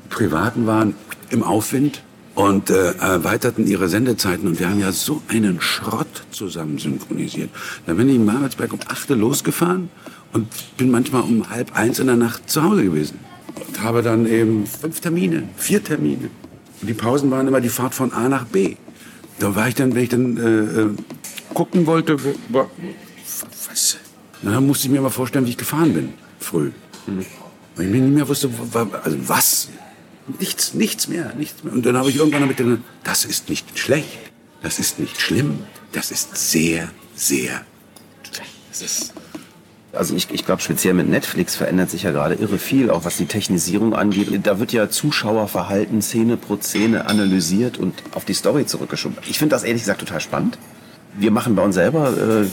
[0.09, 0.95] Privaten waren
[1.29, 2.01] im Aufwind
[2.35, 4.47] und äh, erweiterten ihre Sendezeiten.
[4.47, 7.49] Und wir haben ja so einen Schrott zusammen synchronisiert.
[7.85, 9.89] Da bin ich in Marbertsberg um 8 Uhr losgefahren
[10.33, 10.47] und
[10.77, 13.19] bin manchmal um halb eins in der Nacht zu Hause gewesen.
[13.67, 16.29] Und habe dann eben fünf Termine, vier Termine.
[16.81, 18.75] Und die Pausen waren immer die Fahrt von A nach B.
[19.39, 20.89] Da war ich dann, wenn ich dann äh, äh
[21.53, 22.69] gucken wollte, wo, wo,
[23.69, 23.97] was?
[24.43, 26.71] Dann musste ich mir mal vorstellen, wie ich gefahren bin, früh.
[27.07, 27.25] Mhm.
[27.75, 28.49] Weil ich mir nicht mehr wusste,
[29.03, 29.69] also was?
[30.39, 31.73] Nichts, nichts mehr, nichts mehr.
[31.73, 34.19] Und dann habe ich irgendwann damit gedacht, das ist nicht schlecht,
[34.61, 35.59] das ist nicht schlimm,
[35.93, 37.65] das ist sehr, sehr
[38.81, 39.13] ist
[39.93, 43.17] also ich, ich glaube, speziell mit Netflix verändert sich ja gerade irre viel, auch was
[43.17, 44.27] die Technisierung angeht.
[44.43, 49.17] Da wird ja Zuschauerverhalten Szene pro Szene analysiert und auf die Story zurückgeschoben.
[49.27, 50.57] Ich finde das ehrlich gesagt total spannend.
[51.19, 52.45] Wir machen bei uns selber äh,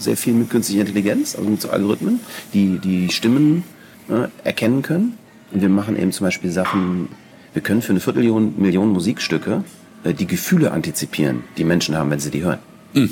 [0.00, 2.20] sehr viel mit künstlicher Intelligenz, also mit so Algorithmen,
[2.52, 3.62] die die Stimmen
[4.08, 5.16] äh, erkennen können.
[5.52, 7.08] Und wir machen eben zum Beispiel Sachen,
[7.52, 9.62] wir können für eine Viertelmillion Million Musikstücke
[10.02, 12.58] äh, die Gefühle antizipieren, die Menschen haben, wenn sie die hören.
[12.94, 13.10] Mhm.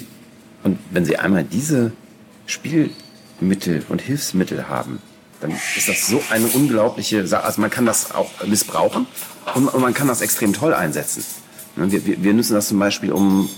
[0.64, 1.92] Und wenn sie einmal diese
[3.42, 5.00] Spielmittel und Hilfsmittel haben,
[5.40, 7.44] dann ist das so eine unglaubliche Sache.
[7.44, 9.06] Also man kann das auch missbrauchen
[9.54, 11.24] und man kann das extrem toll einsetzen.
[11.74, 13.48] Wir, wir, wir nutzen das zum Beispiel um,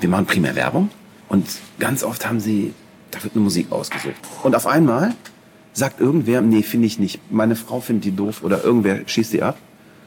[0.00, 0.90] wir machen primär Werbung
[1.28, 1.46] und
[1.78, 2.74] ganz oft haben sie,
[3.12, 4.16] da wird eine Musik ausgesucht.
[4.42, 5.14] Und auf einmal
[5.72, 7.20] sagt irgendwer, nee, finde ich nicht.
[7.30, 9.56] Meine Frau findet die doof oder irgendwer schießt die ab.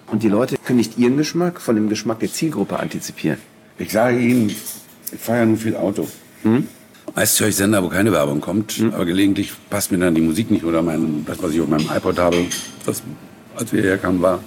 [0.08, 3.40] Und die Leute können nicht ihren Geschmack von dem Geschmack der Zielgruppe antizipieren.
[3.78, 6.08] Ich sage Ihnen, ich fahre ja nur viel Auto.
[6.44, 6.68] Hm?
[7.16, 10.50] Meist höre ich Sender, wo keine Werbung kommt, aber gelegentlich passt mir dann die Musik
[10.50, 12.38] nicht oder mein, das, was ich auf meinem iPod habe,
[12.88, 13.04] das,
[13.56, 14.40] als wir herkamen, war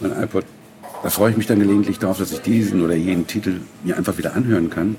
[0.00, 0.44] mein iPod.
[1.02, 4.16] Da freue ich mich dann gelegentlich darauf, dass ich diesen oder jenen Titel mir einfach
[4.18, 4.94] wieder anhören kann.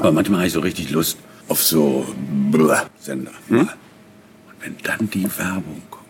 [0.00, 2.04] Aber manchmal habe ich so richtig Lust auf so
[2.50, 3.30] Blah Sender.
[3.48, 3.68] Und
[4.60, 6.04] wenn dann die Werbung kommt,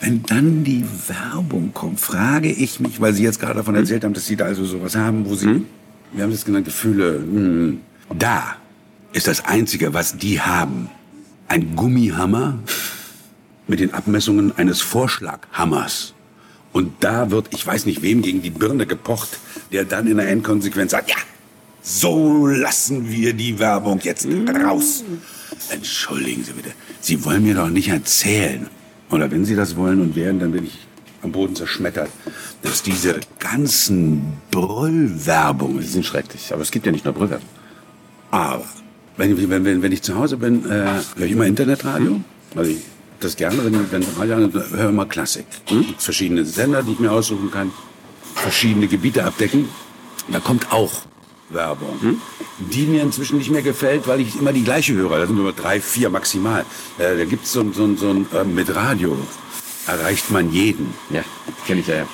[0.00, 4.14] wenn dann die Werbung kommt, frage ich mich, weil Sie jetzt gerade davon erzählt haben,
[4.14, 5.66] dass Sie da also sowas haben, wo Sie,
[6.12, 7.80] wir haben das genannt, Gefühle, hm,
[8.16, 8.56] da
[9.12, 10.88] ist das Einzige, was die haben,
[11.48, 12.58] ein Gummihammer
[13.66, 16.14] mit den Abmessungen eines Vorschlaghammers.
[16.72, 19.38] Und da wird, ich weiß nicht wem, gegen die Birne gepocht,
[19.72, 21.16] der dann in der Endkonsequenz sagt, ja,
[21.82, 24.26] so lassen wir die Werbung jetzt
[24.64, 25.02] raus.
[25.70, 28.68] Entschuldigen Sie bitte, Sie wollen mir doch nicht erzählen,
[29.10, 30.78] oder wenn Sie das wollen und werden, dann bin ich
[31.22, 32.10] am Boden zerschmettert,
[32.62, 36.52] dass diese ganzen Brüllwerbungen, Die sind schrecklich.
[36.52, 37.40] Aber es gibt ja nicht nur Brüller.
[38.30, 38.64] aber
[39.20, 40.84] wenn, ich- wenn, wenn, ich zu Hause bin, äh,
[41.16, 42.20] höre ich immer Internetradio.
[42.56, 42.78] Also ich
[43.20, 45.44] das gerne, wenn, wenn Radio an- höre immer Klassik.
[45.66, 47.70] Gibt's verschiedene Sender, die ich mir aussuchen kann,
[48.34, 49.68] verschiedene Gebiete abdecken.
[50.28, 50.92] Da kommt auch
[51.50, 52.18] Werbung,
[52.72, 55.18] die mir inzwischen nicht mehr gefällt, weil ich immer die gleiche höre.
[55.18, 56.64] Da sind nur drei, vier maximal.
[56.98, 59.16] Äh, da gibt's so, ein- so, ein- so ein äh, mit Radio
[59.86, 60.94] erreicht man jeden.
[61.10, 61.22] Ja,
[61.66, 62.06] kenne ich ja, ja.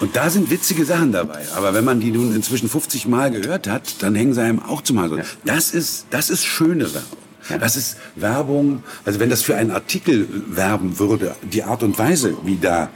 [0.00, 1.44] Und da sind witzige Sachen dabei.
[1.56, 4.82] Aber wenn man die nun inzwischen 50 Mal gehört hat, dann hängen sie einem auch
[4.82, 5.16] zum Hals.
[5.16, 5.24] Ja.
[5.44, 7.18] Das ist, das ist schöne Werbung.
[7.48, 7.58] Ja.
[7.58, 12.36] Das ist Werbung, also wenn das für einen Artikel werben würde, die Art und Weise,
[12.44, 12.90] wie da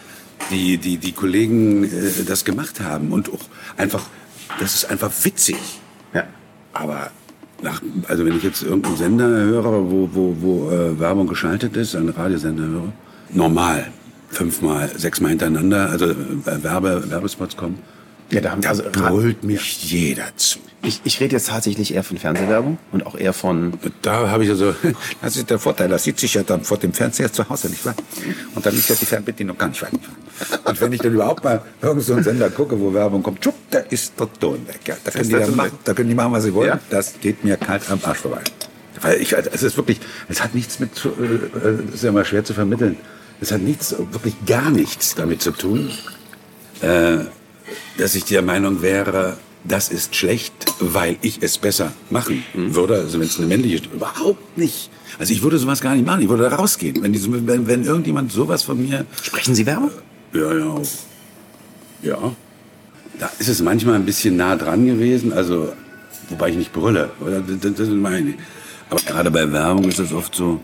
[0.51, 3.41] die, die, die Kollegen äh, das gemacht haben und auch
[3.77, 4.05] einfach,
[4.61, 5.57] das ist einfach witzig.
[6.13, 6.25] Ja.
[6.73, 7.11] Aber
[7.63, 11.95] nach, also wenn ich jetzt irgendeinen Sender höre, wo, wo, wo äh, Werbung geschaltet ist,
[11.97, 12.93] einen Radiosender höre,
[13.31, 13.91] normal,
[14.33, 16.15] fünfmal, sechsmal hintereinander, also äh,
[16.63, 17.79] Werbe, Werbespots kommen,
[18.31, 20.59] Ja, da haben da also brüllt mich jeder zu.
[20.83, 24.51] ich, ich rede jetzt tatsächlich eher von Fernsehwerbung und auch eher von Da habe ich
[24.51, 24.75] also,
[25.23, 27.85] Das ist der Vorteil, das sitzt sich ja dann vor dem Fernseher zu Hause, nicht
[27.85, 27.95] wahr?
[28.55, 29.93] Und dann ist ja die Fernbedienung gar nicht weit.
[30.65, 33.55] Und wenn ich dann überhaupt mal irgend so einen Sender gucke, wo Werbung kommt, tschupp,
[33.71, 34.81] da ist der Ton weg.
[34.87, 36.69] Ja, da, können die dann machen, da können die machen, was sie wollen.
[36.69, 36.81] Ja.
[36.91, 38.41] Das geht mir kalt am Arsch vorbei.
[39.03, 42.05] Weil ich, also es ist wirklich, es hat nichts mit, zu- äh, äh, es ist
[42.05, 42.97] ja mal schwer zu vermitteln.
[43.43, 45.91] Es hat nichts, wirklich gar nichts damit zu tun,
[46.81, 47.19] äh,
[47.99, 52.95] dass ich der Meinung wäre, das ist schlecht, weil ich es besser machen würde.
[52.95, 54.91] Also wenn es eine männliche, überhaupt nicht.
[55.19, 56.23] Also ich würde sowas gar nicht machen.
[56.23, 57.03] Ich würde da rausgehen.
[57.03, 59.91] Wenn, die, wenn, wenn irgendjemand sowas von mir Sprechen Sie Werbung?
[60.33, 60.75] ja, ja.
[62.03, 62.37] Ja.
[63.19, 65.73] Da ist es manchmal ein bisschen nah dran gewesen, also,
[66.29, 67.11] wobei ich nicht brülle.
[67.21, 68.37] Das, das das meine ich.
[68.89, 70.61] Aber gerade bei Werbung ist das oft so,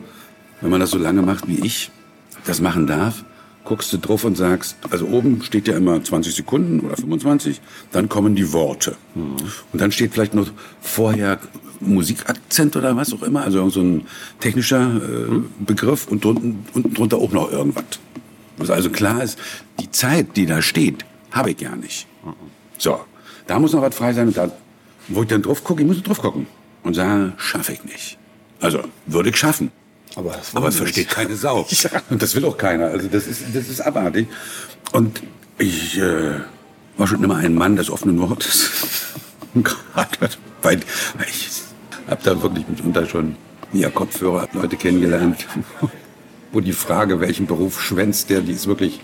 [0.61, 1.91] wenn man das so lange macht wie ich,
[2.49, 3.25] das machen darf,
[3.65, 7.61] guckst du drauf und sagst, also oben steht ja immer 20 Sekunden oder 25,
[7.93, 8.97] dann kommen die Worte.
[9.73, 11.39] Und dann steht vielleicht noch vorher
[11.81, 14.07] Musikakzent oder was auch immer, also so ein
[14.41, 17.85] technischer äh, Begriff und drunten, unten drunter auch noch irgendwas.
[18.57, 19.39] Was also klar ist,
[19.79, 22.07] die Zeit, die da steht, habe ich ja nicht.
[22.79, 23.01] So,
[23.47, 24.29] da muss noch was frei sein.
[24.29, 24.51] Und da,
[25.09, 26.47] wo ich dann drauf gucke, ich muss drauf gucken.
[26.83, 28.19] Und sage, schaffe ich nicht.
[28.61, 29.71] Also, würde ich schaffen.
[30.19, 31.67] Aber das Aber versteht keine Sau.
[31.71, 32.03] Ja.
[32.11, 32.87] Und das will auch keiner.
[32.89, 34.27] Also das ist, das ist abartig.
[34.93, 35.23] Und
[35.59, 36.41] ich äh,
[36.97, 38.71] war schon immer ein Mann des offenen Wortes.
[39.55, 40.31] Gerade
[40.63, 40.81] weil
[41.31, 41.63] ich
[42.09, 43.37] habe da wirklich mitunter schon
[43.73, 45.47] via Kopfhörer Leute kennengelernt,
[46.53, 49.01] wo die Frage, welchen Beruf schwänzt der, die ist wirklich,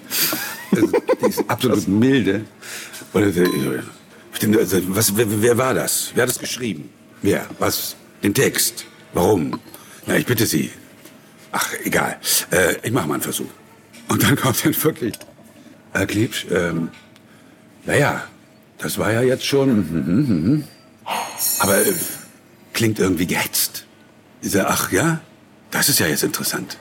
[0.72, 0.88] also,
[1.20, 2.44] die ist absolut milde.
[3.12, 3.22] Und
[4.56, 6.10] also, was, wer, wer war das?
[6.14, 6.90] Wer hat das geschrieben?
[7.22, 7.46] Wer?
[7.60, 7.94] Was?
[8.24, 8.84] Den Text?
[9.12, 9.60] Warum?
[10.06, 10.70] Na, ich bitte Sie.
[11.56, 12.18] Ach, egal.
[12.50, 13.50] Äh, ich mache mal einen Versuch.
[14.08, 15.14] Und dann kommt dann wirklich,
[15.92, 16.88] Herr Klebsch, ähm,
[17.86, 18.24] naja,
[18.78, 20.64] das war ja jetzt schon, mhm, mhm, mhm.
[21.60, 21.92] aber äh,
[22.72, 23.86] klingt irgendwie gehetzt.
[24.42, 25.20] Ich sage, ach ja,
[25.70, 26.76] das ist ja jetzt interessant.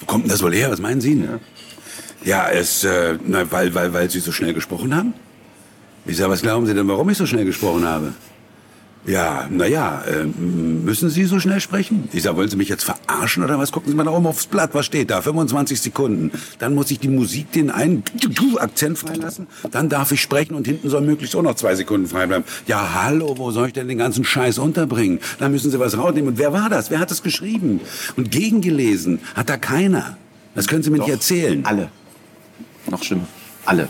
[0.00, 0.70] Wo kommt denn das wohl her?
[0.70, 1.14] Was meinen Sie?
[1.14, 1.38] Ne?
[2.24, 5.12] Ja, es, äh, na, weil, weil, weil Sie so schnell gesprochen haben.
[6.06, 8.14] Ich sage, was glauben Sie denn, warum ich so schnell gesprochen habe?
[9.04, 12.08] Ja, naja, äh, müssen Sie so schnell sprechen?
[12.12, 13.72] Ich sag, wollen Sie mich jetzt verarschen oder was?
[13.72, 15.20] Gucken Sie mal da oben aufs Blatt, was steht da?
[15.20, 16.30] 25 Sekunden.
[16.60, 18.04] Dann muss ich die Musik den einen
[18.58, 19.48] Akzent freilassen.
[19.72, 22.44] Dann darf ich sprechen und hinten soll möglichst auch noch zwei Sekunden frei bleiben.
[22.68, 25.18] Ja, hallo, wo soll ich denn den ganzen Scheiß unterbringen?
[25.40, 26.30] Da müssen Sie was rausnehmen.
[26.30, 26.90] Und wer war das?
[26.90, 27.80] Wer hat das geschrieben?
[28.16, 30.16] Und gegengelesen hat da keiner.
[30.54, 31.64] Das können Sie mir nicht erzählen.
[31.64, 31.88] Alle.
[32.88, 33.26] Noch schlimmer.
[33.64, 33.88] Alle.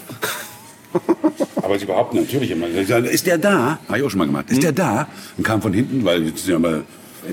[1.62, 3.78] Aber sie behaupten natürlich immer, sie sagen, ist der da?
[3.86, 4.50] Habe ich auch schon mal gemacht.
[4.50, 5.06] Ist der da?
[5.36, 6.82] Und kam von hinten, weil jetzt sind ja mal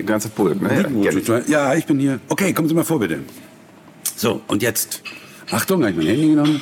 [0.05, 0.85] ganze Pult, ne?
[1.01, 2.19] Ja, ja, ich bin hier.
[2.29, 3.19] Okay, kommen Sie mal vor, bitte.
[4.15, 5.01] So, und jetzt.
[5.49, 6.61] Achtung, habe ich mein Handy genommen.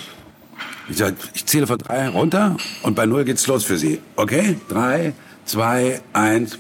[0.90, 4.00] Ich sag, ich zähle von drei runter und bei null geht's los für Sie.
[4.16, 4.58] Okay?
[4.70, 5.14] Drei,
[5.44, 6.58] zwei, eins.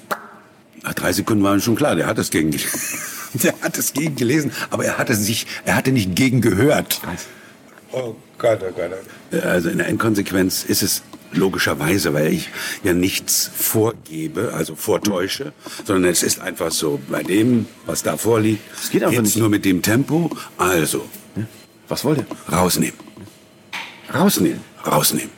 [0.84, 2.51] Nach drei Sekunden war schon klar, der hat es gegen
[3.34, 7.01] Der hat es gegen gelesen, aber er hatte sich, er hatte nicht gegen gehört.
[7.91, 8.91] Oh Gott, oh Gott.
[8.93, 9.43] oh Gott.
[9.43, 12.49] Also in der Endkonsequenz ist es logischerweise, weil ich
[12.83, 15.51] ja nichts vorgebe, also vortäusche,
[15.85, 19.38] sondern es ist einfach so, bei dem, was da vorliegt, Es geht einfach jetzt nicht.
[19.38, 21.05] nur mit dem Tempo, also
[21.88, 22.25] Was wollt ihr?
[22.55, 22.95] rausnehmen.
[24.13, 25.31] Rausnehmen, rausnehmen.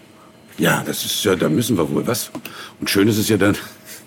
[0.57, 2.29] Ja, das ist ja, da müssen wir wohl was.
[2.79, 3.55] Und schön ist es ja dann,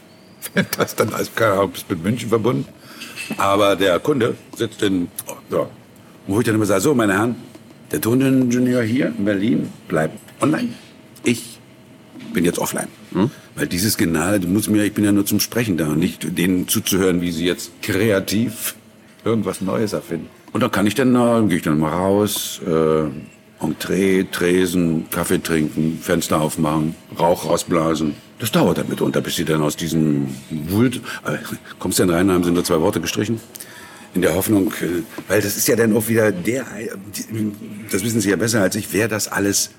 [0.55, 2.67] wenn das dann als keine Ahnung, ist mit München verbunden.
[3.39, 5.67] Aber der Kunde sitzt in, oh, ja,
[6.27, 7.35] wo ich dann immer sage, so meine Herren,
[7.93, 10.71] der Toningenieur hier in Berlin bleibt online.
[11.25, 11.59] Ich
[12.33, 12.89] bin jetzt offline.
[13.55, 16.39] Weil dieses Genal, du musst mir, ich bin ja nur zum Sprechen da und nicht
[16.39, 18.75] denen zuzuhören, wie sie jetzt kreativ
[19.25, 20.29] irgendwas Neues erfinden.
[20.53, 23.05] Und dann kann ich dann, äh, gehe ich dann mal raus, äh,
[23.65, 28.15] Entree, Tresen, Kaffee trinken, Fenster aufmachen, Rauch rausblasen.
[28.39, 31.37] Das dauert dann mitunter, bis sie dann aus diesem Wult, äh,
[31.79, 33.41] kommst dann rein, haben sie nur zwei Worte gestrichen.
[34.15, 36.89] In der Hoffnung, äh, weil das ist ja dann auch wieder der, äh,
[37.91, 39.71] das wissen Sie ja besser als ich, wer das alles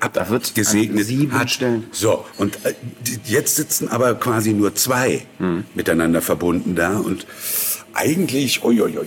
[0.00, 1.50] Da abgesegnet sieben hat.
[1.50, 1.84] Stellen.
[1.92, 2.74] So, und äh,
[3.24, 5.26] jetzt sitzen aber quasi nur zwei
[5.74, 7.26] miteinander verbunden da und
[7.94, 9.06] eigentlich, oi, oi, oi,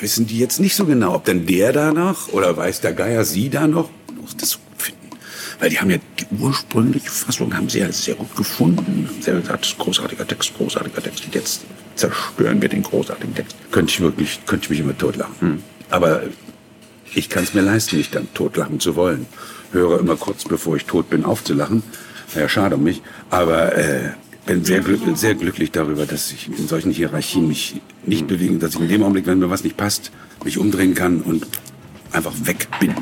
[0.00, 3.24] wissen die jetzt nicht so genau, ob denn der da noch oder weiß der Geier
[3.24, 5.10] sie da noch, muss das finden.
[5.58, 9.08] Weil die haben ja die ursprüngliche Fassung haben sie ja sehr gut gefunden.
[9.08, 11.24] Haben sehr gesagt, großartiger Text, großartiger Text.
[11.32, 11.62] Jetzt
[11.96, 13.56] zerstören wir den großartigen Text.
[13.70, 15.34] Könnte ich wirklich, könnte ich mich immer totlachen.
[15.90, 16.22] Aber
[17.14, 19.26] ich kann es mir leisten, mich dann totlachen zu wollen.
[19.72, 21.82] Höre immer kurz, bevor ich tot bin, aufzulachen.
[22.34, 23.02] Naja, schade um mich.
[23.30, 24.10] Aber äh,
[24.46, 28.74] bin sehr, glück, sehr glücklich darüber, dass ich in solchen Hierarchien mich nicht bewegen, dass
[28.74, 30.12] ich in dem Augenblick, wenn mir was nicht passt,
[30.44, 31.46] mich umdrehen kann und
[32.12, 32.94] einfach weg bin.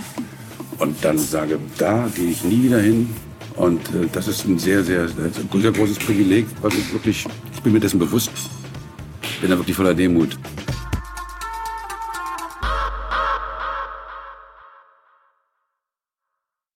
[0.79, 3.11] Und dann sage, da gehe ich nie wieder hin.
[3.57, 7.73] Und äh, das ist ein sehr, sehr, sehr großes Privileg, was ich wirklich, ich bin
[7.73, 8.31] mir dessen bewusst,
[9.41, 10.37] bin da wirklich voller Demut.